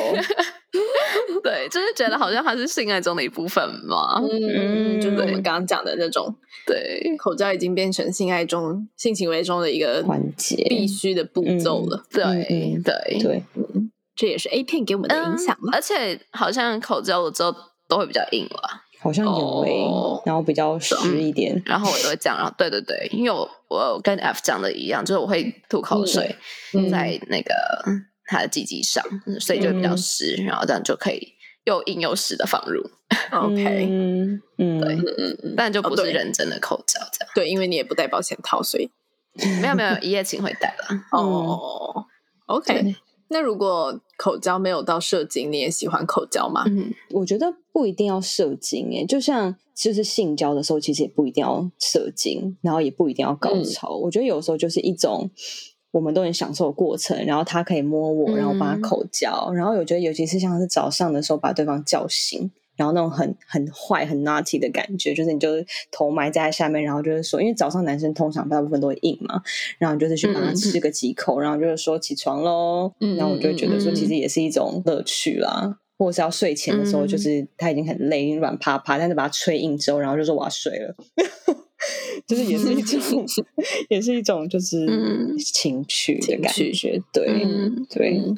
[1.43, 4.19] 对，就是觉得好像它是性爱中的一部分嘛。
[4.19, 6.33] 嗯，就是我们刚刚讲的那种
[6.65, 12.03] 对口罩已经变成性爱中、性行为中的一个环节必须的步骤了。
[12.11, 13.43] 对嗯对对，
[14.15, 15.73] 这也是 A 片给我们的影响嗯嘛。
[15.73, 17.53] 而且好像口罩了之后
[17.87, 18.81] 都会比较硬了。
[19.05, 20.21] 好像有诶、哦。
[20.25, 21.61] 然后比较实一点。
[21.65, 26.35] 然后我都会这样，然后对对对，因为我我跟 F 讲的一样，就是我会吐口水
[26.73, 27.53] 嗯在那个
[28.25, 29.03] 他的鸡鸡上，
[29.39, 31.33] 所以就比较嗯湿，然后这样就可以
[31.65, 32.81] 又硬又湿的放入，
[33.31, 34.95] OK，嗯嗯，对。
[34.95, 37.31] 嗯嗯嗯，但就不是认真的口罩这样。
[37.35, 38.89] 对，因为你也不戴保险套，所以
[39.61, 40.99] 没有没有，一夜情会戴了。
[41.11, 42.05] 哦
[42.47, 42.81] ，OK。
[42.81, 42.95] 对。
[43.27, 46.63] 那如果口交没有到射精，你也喜欢口交吗？
[46.67, 53.95] 嗯我觉得不一定要射精诶、就像就是性交的时候，其实也不一定要射精，然后也不一定要高潮。
[53.95, 55.29] 我觉得有时候就是一种
[55.91, 62.51] 我们都很享受的过程，然后他可以摸我，然后帮他嗯口交，然后我觉得尤其是像是早上的时候把对方叫醒。
[62.75, 69.41] 然后那种很很坏、很 naughty 的感觉，就是你就是头埋在下面，然后就是说，因为早上男生通常大部分都会硬嘛，
[69.77, 75.79] 然后你就是去帮他吃个几口，然后就是说起床喽，嗯然后我就会觉得说，其实也是一种乐趣啦。
[75.97, 80.93] 或者是要睡前的时候，嗯就是他已经很累，软趴趴，但是把他吹硬之后，然后就说我要睡了，
[82.27, 83.25] 就是也是一种，
[83.87, 88.17] 也是一种就是嗯情趣的感觉，对、嗯，对。
[88.17, 88.37] 嗯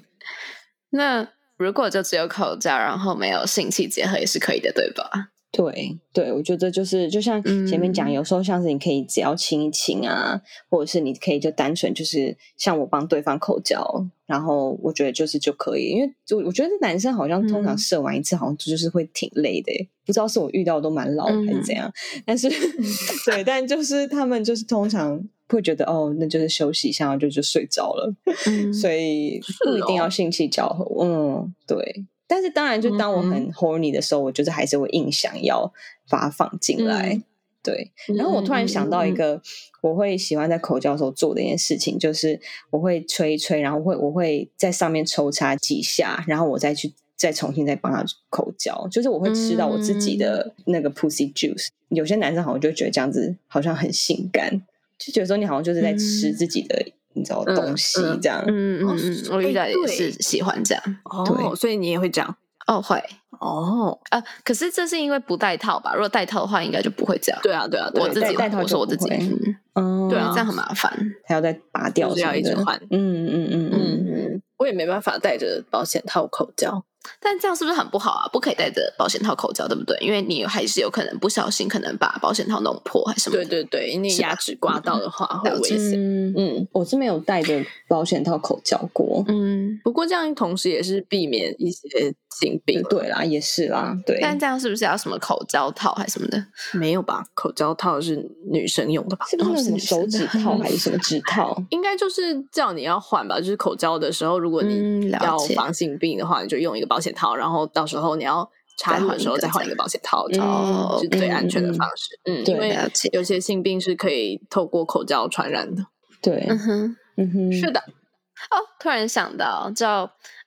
[0.92, 5.30] 那如果就只有口罩，然后没有性器结合也是可以的，对吧？
[5.50, 10.40] 对对，我觉得就是就像前面讲，嗯有时候像是你可以只要亲一亲啊，
[10.70, 21.92] 或者是你可以就单纯就是像我帮对方口交，然后我觉得就是就可以，因为就我觉得男生好像通常嗯射完一次，好像就是会挺累的耶，不知道是我遇到的都蛮老还是嗯怎样，
[22.26, 22.50] 但是
[23.26, 28.14] 对，但就是他们就是通常会觉得哦，那就是休息一下，然后就就睡着了。
[28.48, 30.86] 嗯所以不一定要性器交合。
[31.04, 32.06] 嗯，对。
[32.28, 35.72] 但是当然，就当我嗯很 horny 的时候，我就是还是会硬想要
[36.10, 37.14] 把它放进来。
[37.14, 37.24] 嗯
[37.64, 39.42] 对，然后我突然想到一个，
[39.82, 51.68] 我会喜欢在口交的时候做的一件事情，就是我会吹一吹，然后会我会在上面抽插几下，然后我再去再重新再帮他口交，就是我会吃到我自己的那个 pussy juice。
[51.90, 54.62] 有些男生好像就会觉得这样子好像很性感，
[54.98, 58.44] 就觉得说你好像就是在吃嗯自己的、你知道嗯东西嗯这样。
[58.48, 60.84] 嗯嗯嗯，我遇到也是喜欢这样。
[61.06, 62.36] 哦，对所以你也会这样
[62.68, 63.02] 哦，会
[63.40, 63.98] 哦？
[64.10, 65.94] 呃，可是这是因为不戴套吧？
[65.94, 67.40] 如果戴套的话，应该就不会这样。
[67.44, 70.92] 对啊，对啊，对啊我自己戴戴套就我说我自己，嗯，嗯，对啊这样很麻烦。
[71.26, 76.84] 还要再拔掉就是要一直换嗯嗯嗯嗯，嗯嗯，我也没办法带着保险套口交。
[77.20, 78.30] 但这样是不是很不好啊？
[78.32, 79.98] 不可以带着保险套口交，对不对？
[80.00, 83.46] 因为你还是有可能不小心，可能把保险套弄破，还是什么对。
[83.46, 85.94] 对对，因为牙齿刮到的话会危险。
[85.94, 89.24] 嗯，嗯，我是没有带着保险套口交过。
[89.28, 92.82] 嗯，不过这样同时也是避免一些性病。
[92.90, 94.20] 对啦，也是啦，对。
[94.22, 96.46] 但这样是不是要什么口交套还是什么的？
[96.74, 97.24] 没有吧？
[97.34, 99.26] 口交套是女生用的吧？
[99.30, 101.56] 是不是有什么手指套还是什么指 套？
[101.70, 112.20] 应该就是叫你要换吧，就是口交的时候，如果嗯你要防性病的话，你就用一个保险套，然后到时候你要插入的时候再换一个保险套，这样是最安全的方式。
[112.26, 112.78] 嗯，因为
[113.12, 115.86] 有些性病是可以透过口交传染的。
[116.22, 117.80] 对，嗯哼，嗯哼，是的。
[117.80, 119.88] 哦，突然想到，就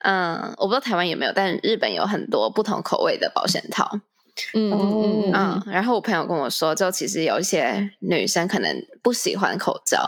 [0.01, 3.91] 嗯，我不知道台湾有没有，但日本有很多不同口味的保险套。
[4.55, 5.63] 嗯嗯嗯。
[5.67, 9.99] 然后我朋友跟我说，就其实有一些女生可能不喜欢口交。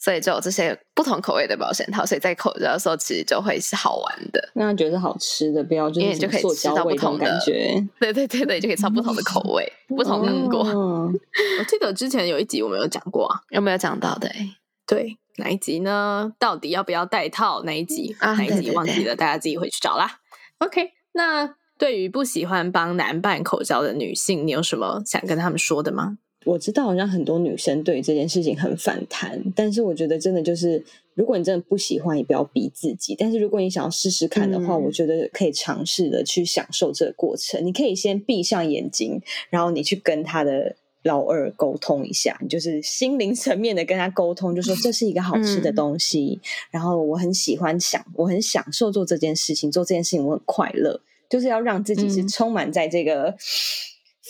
[0.00, 4.48] 所以就有这些不同口味的保险套，所以在口交的时候其实就会是好玩的。
[4.54, 7.74] 那觉得好吃的，不要就是就可以吃到不同的感觉。
[8.00, 10.60] 对对对对，就可以吃到不同的口味， 不同的果。
[10.64, 14.30] 我记得之前有一集我们有讲过啊，有没有讲到的？
[14.86, 16.32] 对，哪一集呢？
[16.38, 17.62] 到底要不要戴套？
[17.64, 18.16] 哪一集？
[18.22, 19.14] 哪一集忘记了？
[19.14, 20.20] 大家自己回去找啦。
[20.58, 26.16] OK，那对于不喜欢帮男伴口交的女性，你有什么想跟他们说的吗？
[26.46, 30.82] 我知道好像很多女生对这件事情很反弹，但是我觉得真的就是，
[31.12, 33.14] 如果你真的不喜欢，也不要逼自己。
[33.14, 37.64] 但是如果你想要试试看的话，我觉得可以尝试的去享受这个过程。
[37.64, 39.20] 你可以先闭上眼睛，
[39.50, 53.36] 然后你去跟他的老二沟通一下，就是心灵层面的跟他沟通，就说这是一个好吃的东西，然后我很喜欢享，我很享受做这件事情，做这件事情我很快乐，就是要让自己是充满在这个。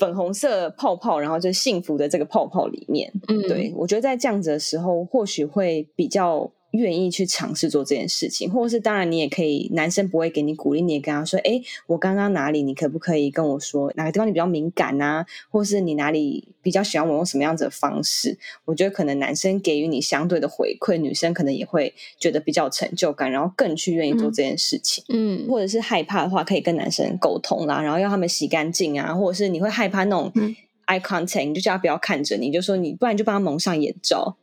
[0.01, 6.51] 粉红色泡泡，然后就幸福的这个泡泡里面，嗯，对我觉得在这样子的时候，或许会比较。
[6.73, 15.27] 愿意去尝试做这件事情，或者是当然你也可以，男生不会给你鼓励，你也跟他说：“哎，我刚刚哪里，你可不可以跟我说哪个地方你比较敏感啊？
[15.51, 25.03] 或是你哪里比较喜欢我用什么样子的方式？”我觉得可能男生给予你相对的回馈，女生可能也会觉得比较成就感，然后更去愿意做这件事情。
[25.09, 30.33] 嗯，或者是害怕的话，可以跟男生沟通啦，然后要他们洗干净啊，或者是你会害怕那种
[30.87, 34.37] eye contact，你就叫他不要看着你，就说你不然就帮他蒙上眼罩。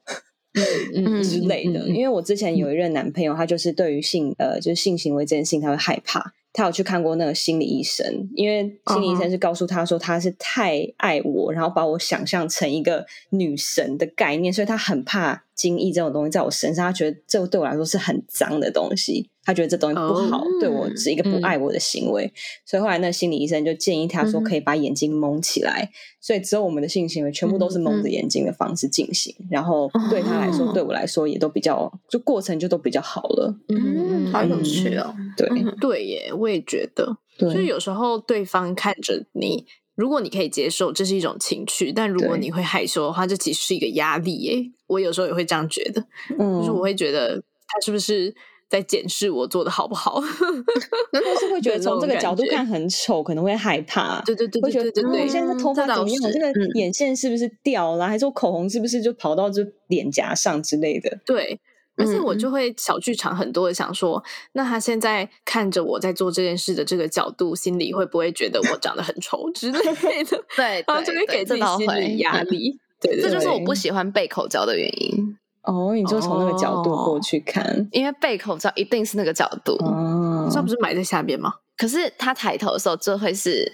[0.95, 6.33] 嗯嗯之类的，因为我之前有一任男朋友，他就是对于性呃，就是性行为这件事情，他会害怕。
[6.53, 8.03] 他有去看过那个心理医生，
[8.33, 19.29] 因为心理医生是告诉他说他是太爱我，然后把我想象成一个女神的概念，所以他很怕精液这种东西在我身上，他觉得这对我来说是很脏的东西。
[19.47, 22.29] 他觉得这东西不好，对我是一个不爱我的行为，
[22.65, 25.89] 所以后来那心理医生就建议他说可以把眼睛蒙起来，
[26.19, 33.57] 所以之后我们的性行为全部都是蒙着眼睛的方式进行，然后对他来说，对我来说也都比较，就过程就都比较好了。
[33.69, 35.15] 嗯，好有趣哦。
[35.37, 35.47] 对。
[35.79, 44.57] 对耶，我也觉得，所以有时候对方看着你，如果你可以接受，这是一种情趣；但如果你会害羞的话，这其实是一个压力耶。
[44.87, 46.05] 我有时候也会这样觉得，
[46.37, 48.35] 就是我会觉得他是不是。
[48.69, 54.21] 在检视我做的好不好， 或是会觉得从这个角度看很丑，可能会害怕。
[54.25, 56.31] 对对对，会觉得对现在头发怎么样？
[56.31, 58.07] 这个眼线是不是掉了？
[58.07, 61.17] 还是我口红是不是就跑到这脸颊上之类的？
[61.25, 61.59] 对，
[61.95, 69.79] 而且我就会小剧场很多的想说，那他现在看着我在做这件事的这个角度，心里会不会觉得我长得很丑之类
[70.25, 70.43] 的？
[70.57, 72.77] 对， 然后就会给自己心理压力。
[72.99, 75.37] 对，这就是我不喜欢背口罩的原因。
[75.67, 81.53] 哦，你就从那个角度过去看，因为背口罩一定是那个角度，哦，这不是埋在下边吗？
[81.77, 83.69] 可是他抬头的时候就会是，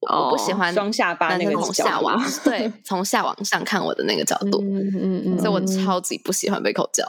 [0.00, 7.04] 我不喜欢双下巴那个从下往 对，从下往上看我的那个角度，嗯嗯嗯，所以我超级不喜欢背口罩，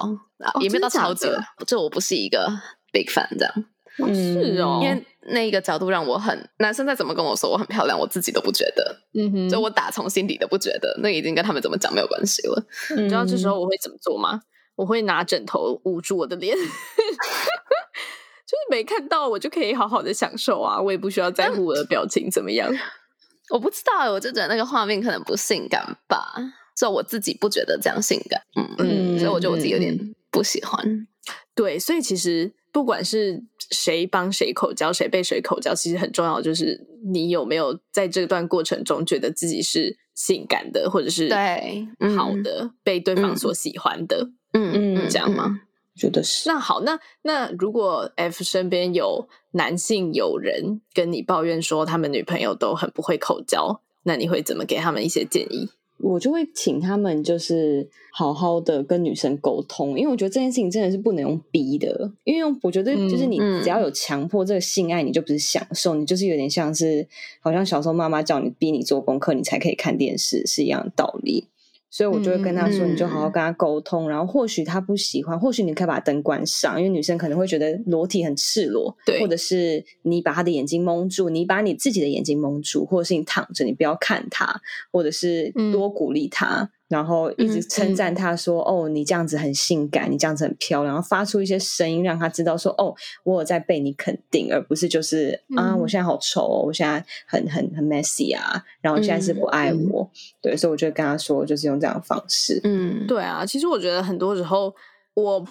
[0.61, 1.27] 也没有到超级，
[1.67, 2.49] 就我不是一个
[2.91, 3.53] big fan 这样。
[4.07, 8.95] 是哦，因为那一个角度让我很男生再怎么跟我说我很漂亮，我自己都不觉得。
[9.13, 12.65] 嗯哼，就我打从心底都不觉得，那已经跟他们怎么讲没有关系了。
[12.97, 14.41] 你知道这时候我会怎么做吗？
[14.75, 22.73] 我会拿枕头捂住我的脸， 就是没看到我就可以好好的享受啊，我也不需要在乎我的表情怎么样。
[23.51, 26.33] 我不知道，我就觉得那个画面可能不性感吧，
[26.77, 28.41] 所以我自己不觉得这样性感。
[28.55, 29.97] 嗯嗯，所以我觉得我自己有点
[30.31, 31.07] 不喜欢。
[31.53, 32.53] 对，所以其实。
[32.71, 45.61] 不管是谁帮谁口交，谁被谁口交，其实很重要，就是你有没有在这段过程中觉得自己是性感的，或者是对好的，被对方所喜欢的，嗯嗯，这样吗？
[45.95, 46.47] 觉得是。
[46.47, 55.69] 那好，那那如果 F 身边有男性友人跟你抱怨说他们女朋友都很不会口交，那你会怎么给他们一些建议？
[55.99, 67.07] 我就会请他们就是好好的跟女生沟通，因为我觉得这件事情真的是不能用逼的，因为我觉得就是你只要有强迫这个性爱，你就不是享受，你就是有点像是
[67.41, 71.45] 好像小时候妈妈叫你逼你做功课，你才可以看电视是一样的道理。
[71.91, 84.61] 所以我就会跟他说，你就好好跟他沟通，然后或许他不喜欢，或许你可以把灯关上，因为女生可能会觉得裸体很赤裸，对，或者是你把他的眼睛蒙住，你把你自己的眼睛蒙住，或者是你躺着，你不要看他，
[84.91, 100.09] 或者是多鼓励他，然后一直称赞他说：“哦，你这样子很性感，你这样子很漂亮。”然后发出一些声音，让他知道说：“哦，我有在被你肯定，而不是就是啊，我现在好丑，哦，我现在很很很 messy 啊，然后现在是不爱我。”
[100.41, 102.59] 对，所以我就跟他说，就是用这样的方式。
[102.63, 104.73] 嗯，对啊，其实我觉得很多时候
[105.13, 105.45] 我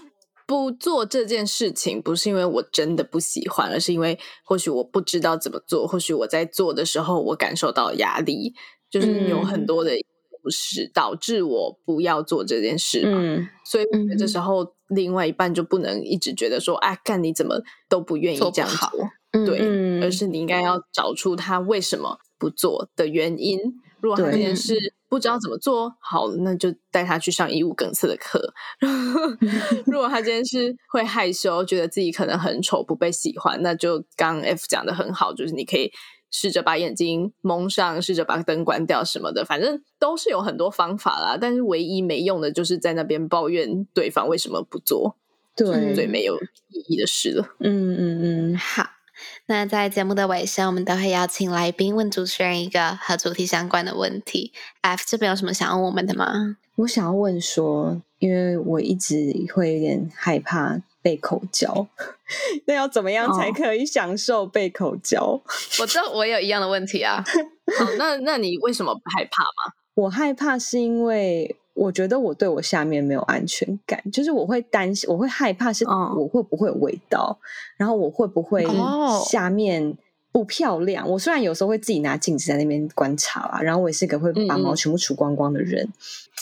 [0.45, 8.53] 不做这件事情，不是因为我真的不喜欢，而是因为或许我不知道怎么做，或许我在做的时候我感受到压力，
[8.91, 9.93] 就是有很多的。
[10.51, 13.49] 是导致我不要做这件事嘛？
[13.65, 13.85] 所以
[14.19, 19.09] 这时候另外一半就不能一直觉得说：“哎，干你怎么都不愿意这样做？”
[19.45, 23.59] 对，而是你应该要找出他为什么不做的原因。
[24.01, 24.75] 如果他这件事
[25.09, 28.55] 不知道怎么做好，那就带他去上义务梗塞的课。
[29.85, 35.91] 如果他这件事会害羞，觉得自己可能很丑不被喜欢，那就刚 F 讲的很好，就是你可以。
[36.31, 41.39] 试着把眼睛蒙上，试着把灯关掉什么的，反正都是有很多方法啦。
[41.41, 45.17] 但是唯一没用的，就是在那边抱怨对方为什么不做，
[45.57, 46.37] 对，最没有
[46.69, 47.49] 意义的事了。
[47.61, 48.57] 嗯嗯嗯。
[48.57, 48.91] 好，
[49.47, 54.53] 那在节目的尾声，我们都会邀请来宾问主持人一个和主题相关的问题。
[54.83, 56.57] F 这边有什么想要问我们的吗？
[56.77, 60.81] 我想要问说，因为我一直会有点害怕。
[61.03, 61.87] 被口交，
[62.67, 65.41] 那要怎么样才可以享受被口交？
[65.81, 67.25] 我知道我有一样的问题啊。
[67.79, 69.75] 好，那那你为什么不害怕吗？
[69.95, 77.39] 我害怕是因为我觉得我对我下面没有安全感，就是我会担心，我会害怕是我会不会有味道，
[77.77, 78.67] 然后我会不会
[79.29, 79.97] 下面
[80.31, 81.09] 不漂亮？
[81.09, 85.89] 我虽然有时候会自己拿镜子在那边观察啊，然后我也是个会把毛全部除光光的人。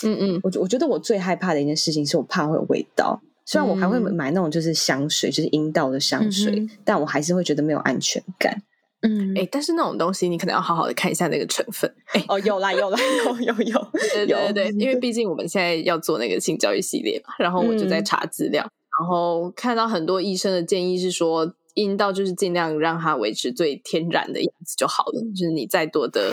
[0.03, 3.21] 嗯嗯，我我觉得我最害怕的一件事情是我怕会有味道。
[3.47, 8.61] 虽然我还会买那种就是香水，就是阴道的香水，但我还是会觉得没有安全感。
[9.01, 11.89] 嗯，哎，但是那种东西你可能要好好的看一下那个成分。
[12.13, 18.67] 哎，哦，有啦，有啦，有有有，对对对，因为毕竟我们现在要做那个性教育系列嘛，然后我就在查资料，
[18.99, 26.31] 然后看到很多医生的建议是说，阴道就是尽量让它维持最天然的样子就好了，就是你再多的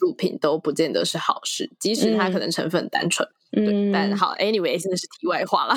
[0.00, 3.28] 乳品都不见得是好事，即使它可能成分单纯。
[3.64, 5.74] 对，但好，anyway，真的是题外话了。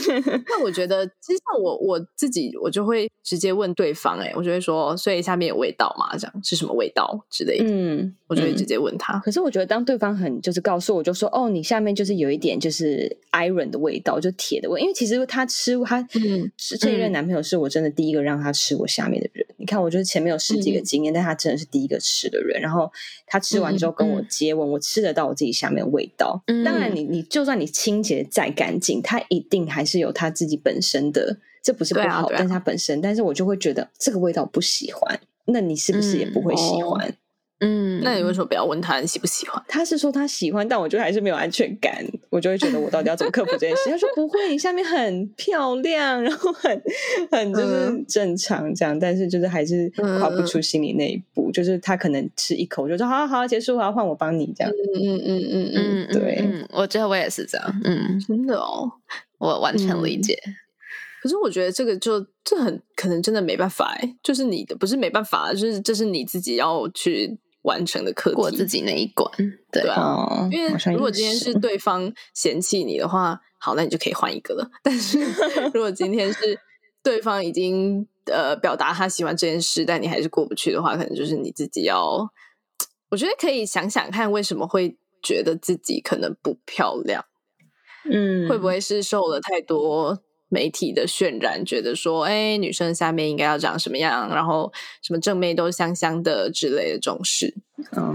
[0.48, 6.16] 那我觉得，其实像我我自己，我就会直接问对方，哎，我就会说，所以下面有味道吗？
[6.16, 7.64] 这样是什么味道之类的？
[7.68, 9.18] 嗯，我就会直接问他。
[9.18, 14.80] 可是我觉得，当对方很就是告诉我，就说，哦，你下面就是有一点就是 iron 的味道，就铁的味。
[14.80, 16.02] 因为其实他吃他
[16.80, 19.46] 这一任男朋友是我真的第一个让他吃我下面的人。
[19.58, 22.58] 你看，我就是前面有十几个经验，但他真的是第一个吃的人。
[22.62, 22.90] 然后
[23.26, 26.42] 他吃完之后跟我接吻，我吃得到我自己下面的味道。
[26.64, 27.17] 当然，你你。
[27.22, 37.08] 就算你清洁再干净，它一定还是有它自己本身的，这不是不好，但是它本身，但是我就会觉得这个味道不喜欢，那你是不是也不会喜欢？
[37.08, 37.14] 嗯，
[38.02, 39.60] 那你为什么不要问他你喜不喜欢？
[39.66, 43.90] 他是说他喜欢，但我觉得还是没有安全感，我就会觉得我到底要怎么克服这件事？
[43.90, 46.82] 他说不会，你下面很漂亮，然后很
[47.30, 54.72] 很就是正常这样，但是就是还是跨不出心里那一步，就是他可能吃一口就说好好结束，我要换我帮你这样。
[54.94, 58.88] 嗯嗯嗯嗯嗯，对，我觉得我也是这样，嗯，真的哦，
[59.38, 60.38] 我完全理解。
[61.20, 67.36] 可是我觉得这个就这很可能真的没办法哎，就是你的不是没办法，就是这是你自己要去。
[67.68, 69.30] 完成的课题，过自己那一关，
[69.70, 74.70] 对啊，因为如果今天是对方嫌弃你的话，好，那你就可以换一个了。
[74.82, 75.20] 但是
[75.74, 76.58] 如果今天是
[77.02, 82.26] 对方已经呃表达他喜欢这件事，但你还是过不去的话，可能就是你自己要，
[83.10, 87.22] 我觉得可以想想看，为什么会觉得自己可能不漂亮？
[88.10, 90.18] 嗯，会不会是受了太多？
[90.48, 94.72] 媒体的渲染，觉得说，哎，女生下面应该要长什么样，然后
[95.02, 97.54] 什么正妹都香香的之类的这种事。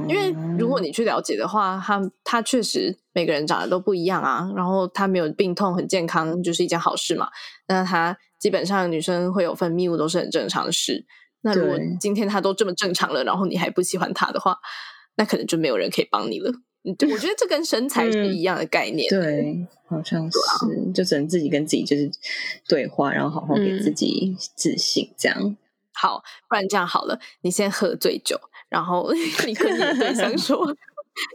[0.07, 7.29] 因为如果你去了解的话，他他确实每个人长得都不一样啊，然后他没有病痛，很健康，就是一件好事嘛。
[7.67, 11.05] 那他基本上女生会有分泌物都是很正常的事。
[11.41, 14.57] 那如果今天他都这么正常了，然后你还不喜欢他的话，
[15.15, 16.51] 那可能就没有人可以帮你了。
[16.83, 20.37] 我觉得这跟身材是一样的概念，对，好像是，
[20.93, 22.11] 就只能自己跟自己就是
[22.67, 25.57] 对话，然后好好给自己自信，这样
[25.93, 26.21] 好。
[26.49, 29.11] 不然这样好了，你先喝醉酒，然后
[29.47, 30.65] 你跟你的对象 说，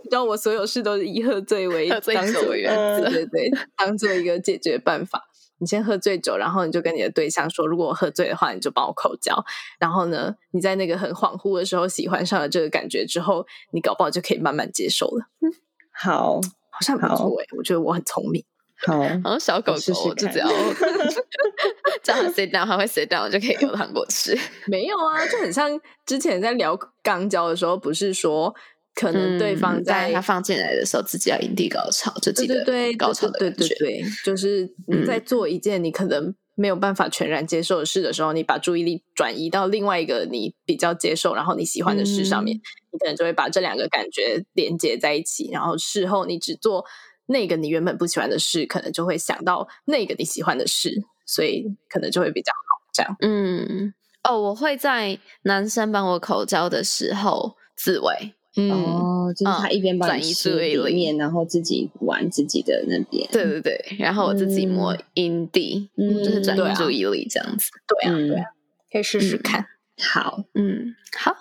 [0.04, 2.70] 你知道我所有事都是以喝醉为当做原
[3.00, 5.24] 则，对对，当做一个解决办法。
[5.58, 9.44] 你先喝醉酒，然后你就跟你的对象说：“如果我喝醉的话，你就帮我口交。”
[9.78, 15.26] 然后呢，你在那个很恍惚的时候喜欢上了这个感觉之后，你搞不好就可以慢慢接受了。
[15.92, 16.40] 好，
[16.70, 18.44] 好像不错哎，我觉得我很聪明。
[18.86, 20.46] 好， 好像小狗狗就只要
[22.02, 24.38] 叫它 sit down，它会 sit down，就可以有糖果吃。
[24.66, 25.68] 没有啊，就很像
[26.06, 28.54] 之前在聊肛交的时候，不是说。
[28.98, 42.56] 可能对方在他放进来的时候，自己要引地高潮，就记得对高潮的对对对，就是你在做一件你可能没有办法全然接受的事的时候，你把注意力转移到另外一个你比较接受，然后你喜欢的事上面，
[42.90, 46.84] 你可能就会把这两个感觉连接在一起，然后事后你只做
[47.26, 50.90] 那个你原本不喜欢的事，可能就会想到那个你喜欢的事，
[51.24, 52.82] 所以可能就会比较好。
[52.92, 53.94] 这样，嗯，
[54.24, 58.34] 哦，我会在男生帮我口交的时候自慰。
[58.56, 63.28] 哦，就是他一边帮你吃里面，然后自己玩自己的那边。
[63.30, 67.70] 对对对，然后我自己摸阴蒂，嗯，就是转移注意力这样子。
[67.86, 68.44] 对啊，对啊，
[68.90, 69.66] 可以试试看。
[69.98, 71.34] 好，嗯，好。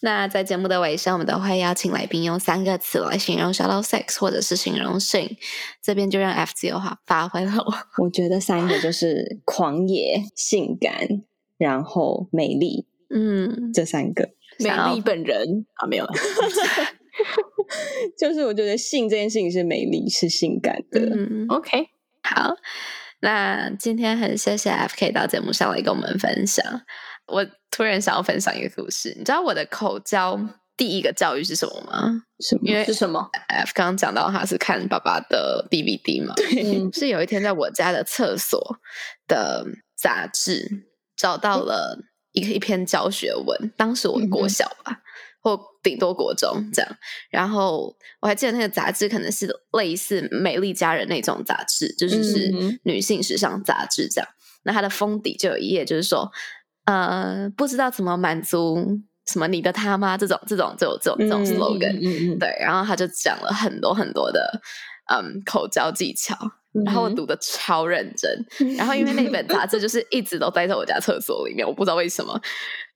[0.00, 5.36] 那在节目的尾声，我们都会邀请来宾用三个词来形容 shallow sex，或者是形容性。
[5.82, 7.52] 这边就让 F 自由化发挥了。
[8.02, 11.22] 我觉得三个就是狂野、性感，
[11.56, 12.86] 然后美丽。
[13.08, 14.28] 嗯，这三个。
[14.58, 16.06] 美丽本人啊，没有，
[18.18, 21.00] 就是我觉得性这件事情是美丽，是性感的。
[21.00, 21.88] 嗯，OK，
[22.22, 22.54] 好，
[23.20, 26.64] 那今天很谢谢 FK 到节目上来跟我们分享。
[27.26, 30.38] 我突然想要分享一个故事，你知道我的口交
[30.76, 32.22] 第一个教育是什么吗？
[32.40, 32.62] 什么？
[32.64, 38.78] 因为是什么？F 刚刚讲到他是看爸爸的 DVD 嘛，对，是有一天在我家的厕所
[39.26, 40.86] 的杂志
[41.16, 41.98] 找到了。
[42.36, 45.00] 一个一篇教学文，当时我国小吧，
[45.40, 46.96] 或顶多国中这样。
[47.30, 54.28] 然后我还记得那个杂志可能是类似《美丽佳人》那种杂志，就是是女性时尚杂志这样。
[54.64, 56.30] 那它的封底就有一页，就是说，
[56.84, 60.18] 呃，不知道怎么满足什么你的他吗？
[60.18, 62.54] 这种这种这种这种这种 slogan，对。
[62.60, 64.60] 然后他就讲了很多很多的
[65.10, 66.36] 嗯口交技巧。
[66.84, 72.40] 然后我读的超认真，然后因为那本杂志 就是一直都待在我家厕所里面，我不知道为什么，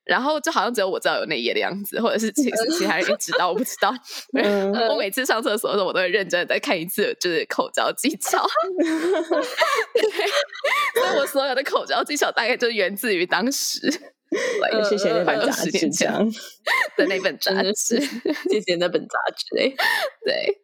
[0.05, 3.95] 然后就好像只有我知道有那页的样子，或者是其实其他人也知道，我不知道。
[4.91, 8.47] 我每次上厕所的时候，我都会认真的再看一次，就是口交技巧。
[10.95, 13.81] 所以我所有的口交技巧大概就源自于当时。
[14.89, 15.73] 谢谢那本杂志
[16.97, 18.01] 的那本杂志，
[18.49, 19.59] 谢谢那本杂志。
[19.59, 19.75] 哎，
[20.25, 20.57] 对，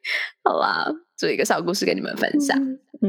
[0.45, 0.87] 好啦，
[1.17, 2.57] 做一个小故事给你们分享。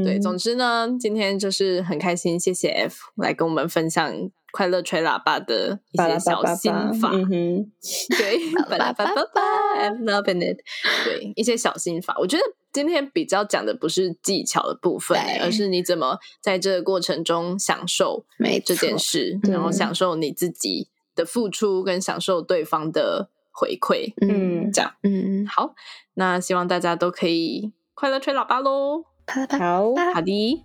[0.04, 7.10] 对，总之呢，今天就是很开心，谢谢 F 来跟我们分享快乐吹喇叭的一些小心法。
[8.16, 9.42] 对，巴拉巴巴巴
[9.78, 10.58] ，I'm loving it。
[11.04, 12.42] 对，一些小心法，我觉得
[12.72, 18.24] 今天比较讲的不是技巧的部分，而是你怎么在这个过程中享受
[18.64, 24.14] 这件事，然后享受你自己的付出，跟享受对方的回馈。
[24.22, 25.74] 嗯，这样，嗯，好，
[26.14, 29.04] 那希望大家都可以快乐吹喇叭喽。
[29.28, 30.64] 好好的，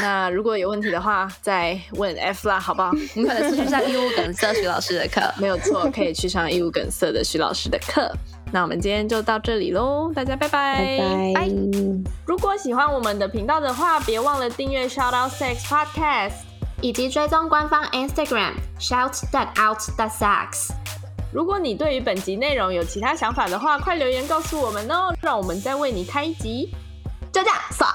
[0.00, 2.90] 那如果有问题的话，再问 F 啦，好不好？
[3.14, 8.10] 可能是去上义务梗塞徐老师的课，没有错，可以去上义务梗塞的徐老师的课。
[8.52, 10.98] 那我们今天就到这里喽，大家拜拜
[11.34, 11.48] 拜。
[12.26, 16.34] 如果喜欢我们的频道的话，别忘了订阅 Shout Out Sex Podcast，
[16.82, 20.72] 以及追踪官方 Instagram Shout That Out That Sex。
[21.32, 26.68] 如果你对于本集内容有其他想法的话，快留言告诉我们哦，让我们再为你开一集。
[27.32, 27.86] 就这样耍，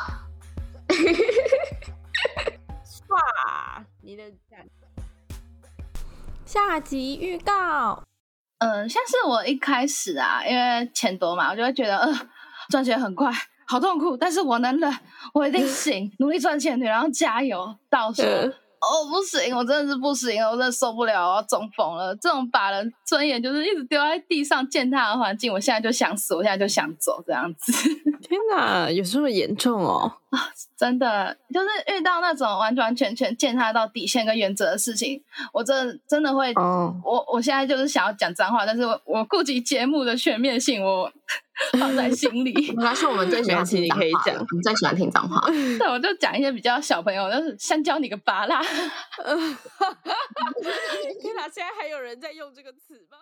[2.83, 4.23] 耍 你的
[6.43, 8.03] 下集预告。
[8.57, 12.11] 嗯，像是我一开始啊，因为钱多嘛，我就会觉得，呃，
[12.69, 13.31] 赚钱很快，
[13.67, 14.99] 好痛苦，但是我能忍，
[15.33, 18.51] 我一定行， 努力赚钱，然后加油，到时候。
[18.79, 22.15] 哦，不行，我真的是不行我真的受不了，我要中风了。
[22.15, 27.73] 这种把人尊严就是一直丢在地上践踏的环境，我现在就想死，我现在就想走，这样子。
[28.28, 30.11] 天哪，有这么严重哦？
[30.30, 35.23] 啊，真的，就是遇到那种完完全全践踏到底线跟原则的事情，
[35.53, 36.53] 我真的真的会，
[37.03, 41.09] 我我现在就是想要讲脏话，但是我我顾及节目的全面性，我
[41.80, 42.73] 放在心里。
[42.75, 45.39] 那是我们最喜欢听你可以讲，我们最喜欢听脏话。
[45.80, 48.61] 对，我就讲一些比较小朋友，就是先教你个巴拉。
[51.21, 53.17] 天哪，现在还有人在用这个词吗？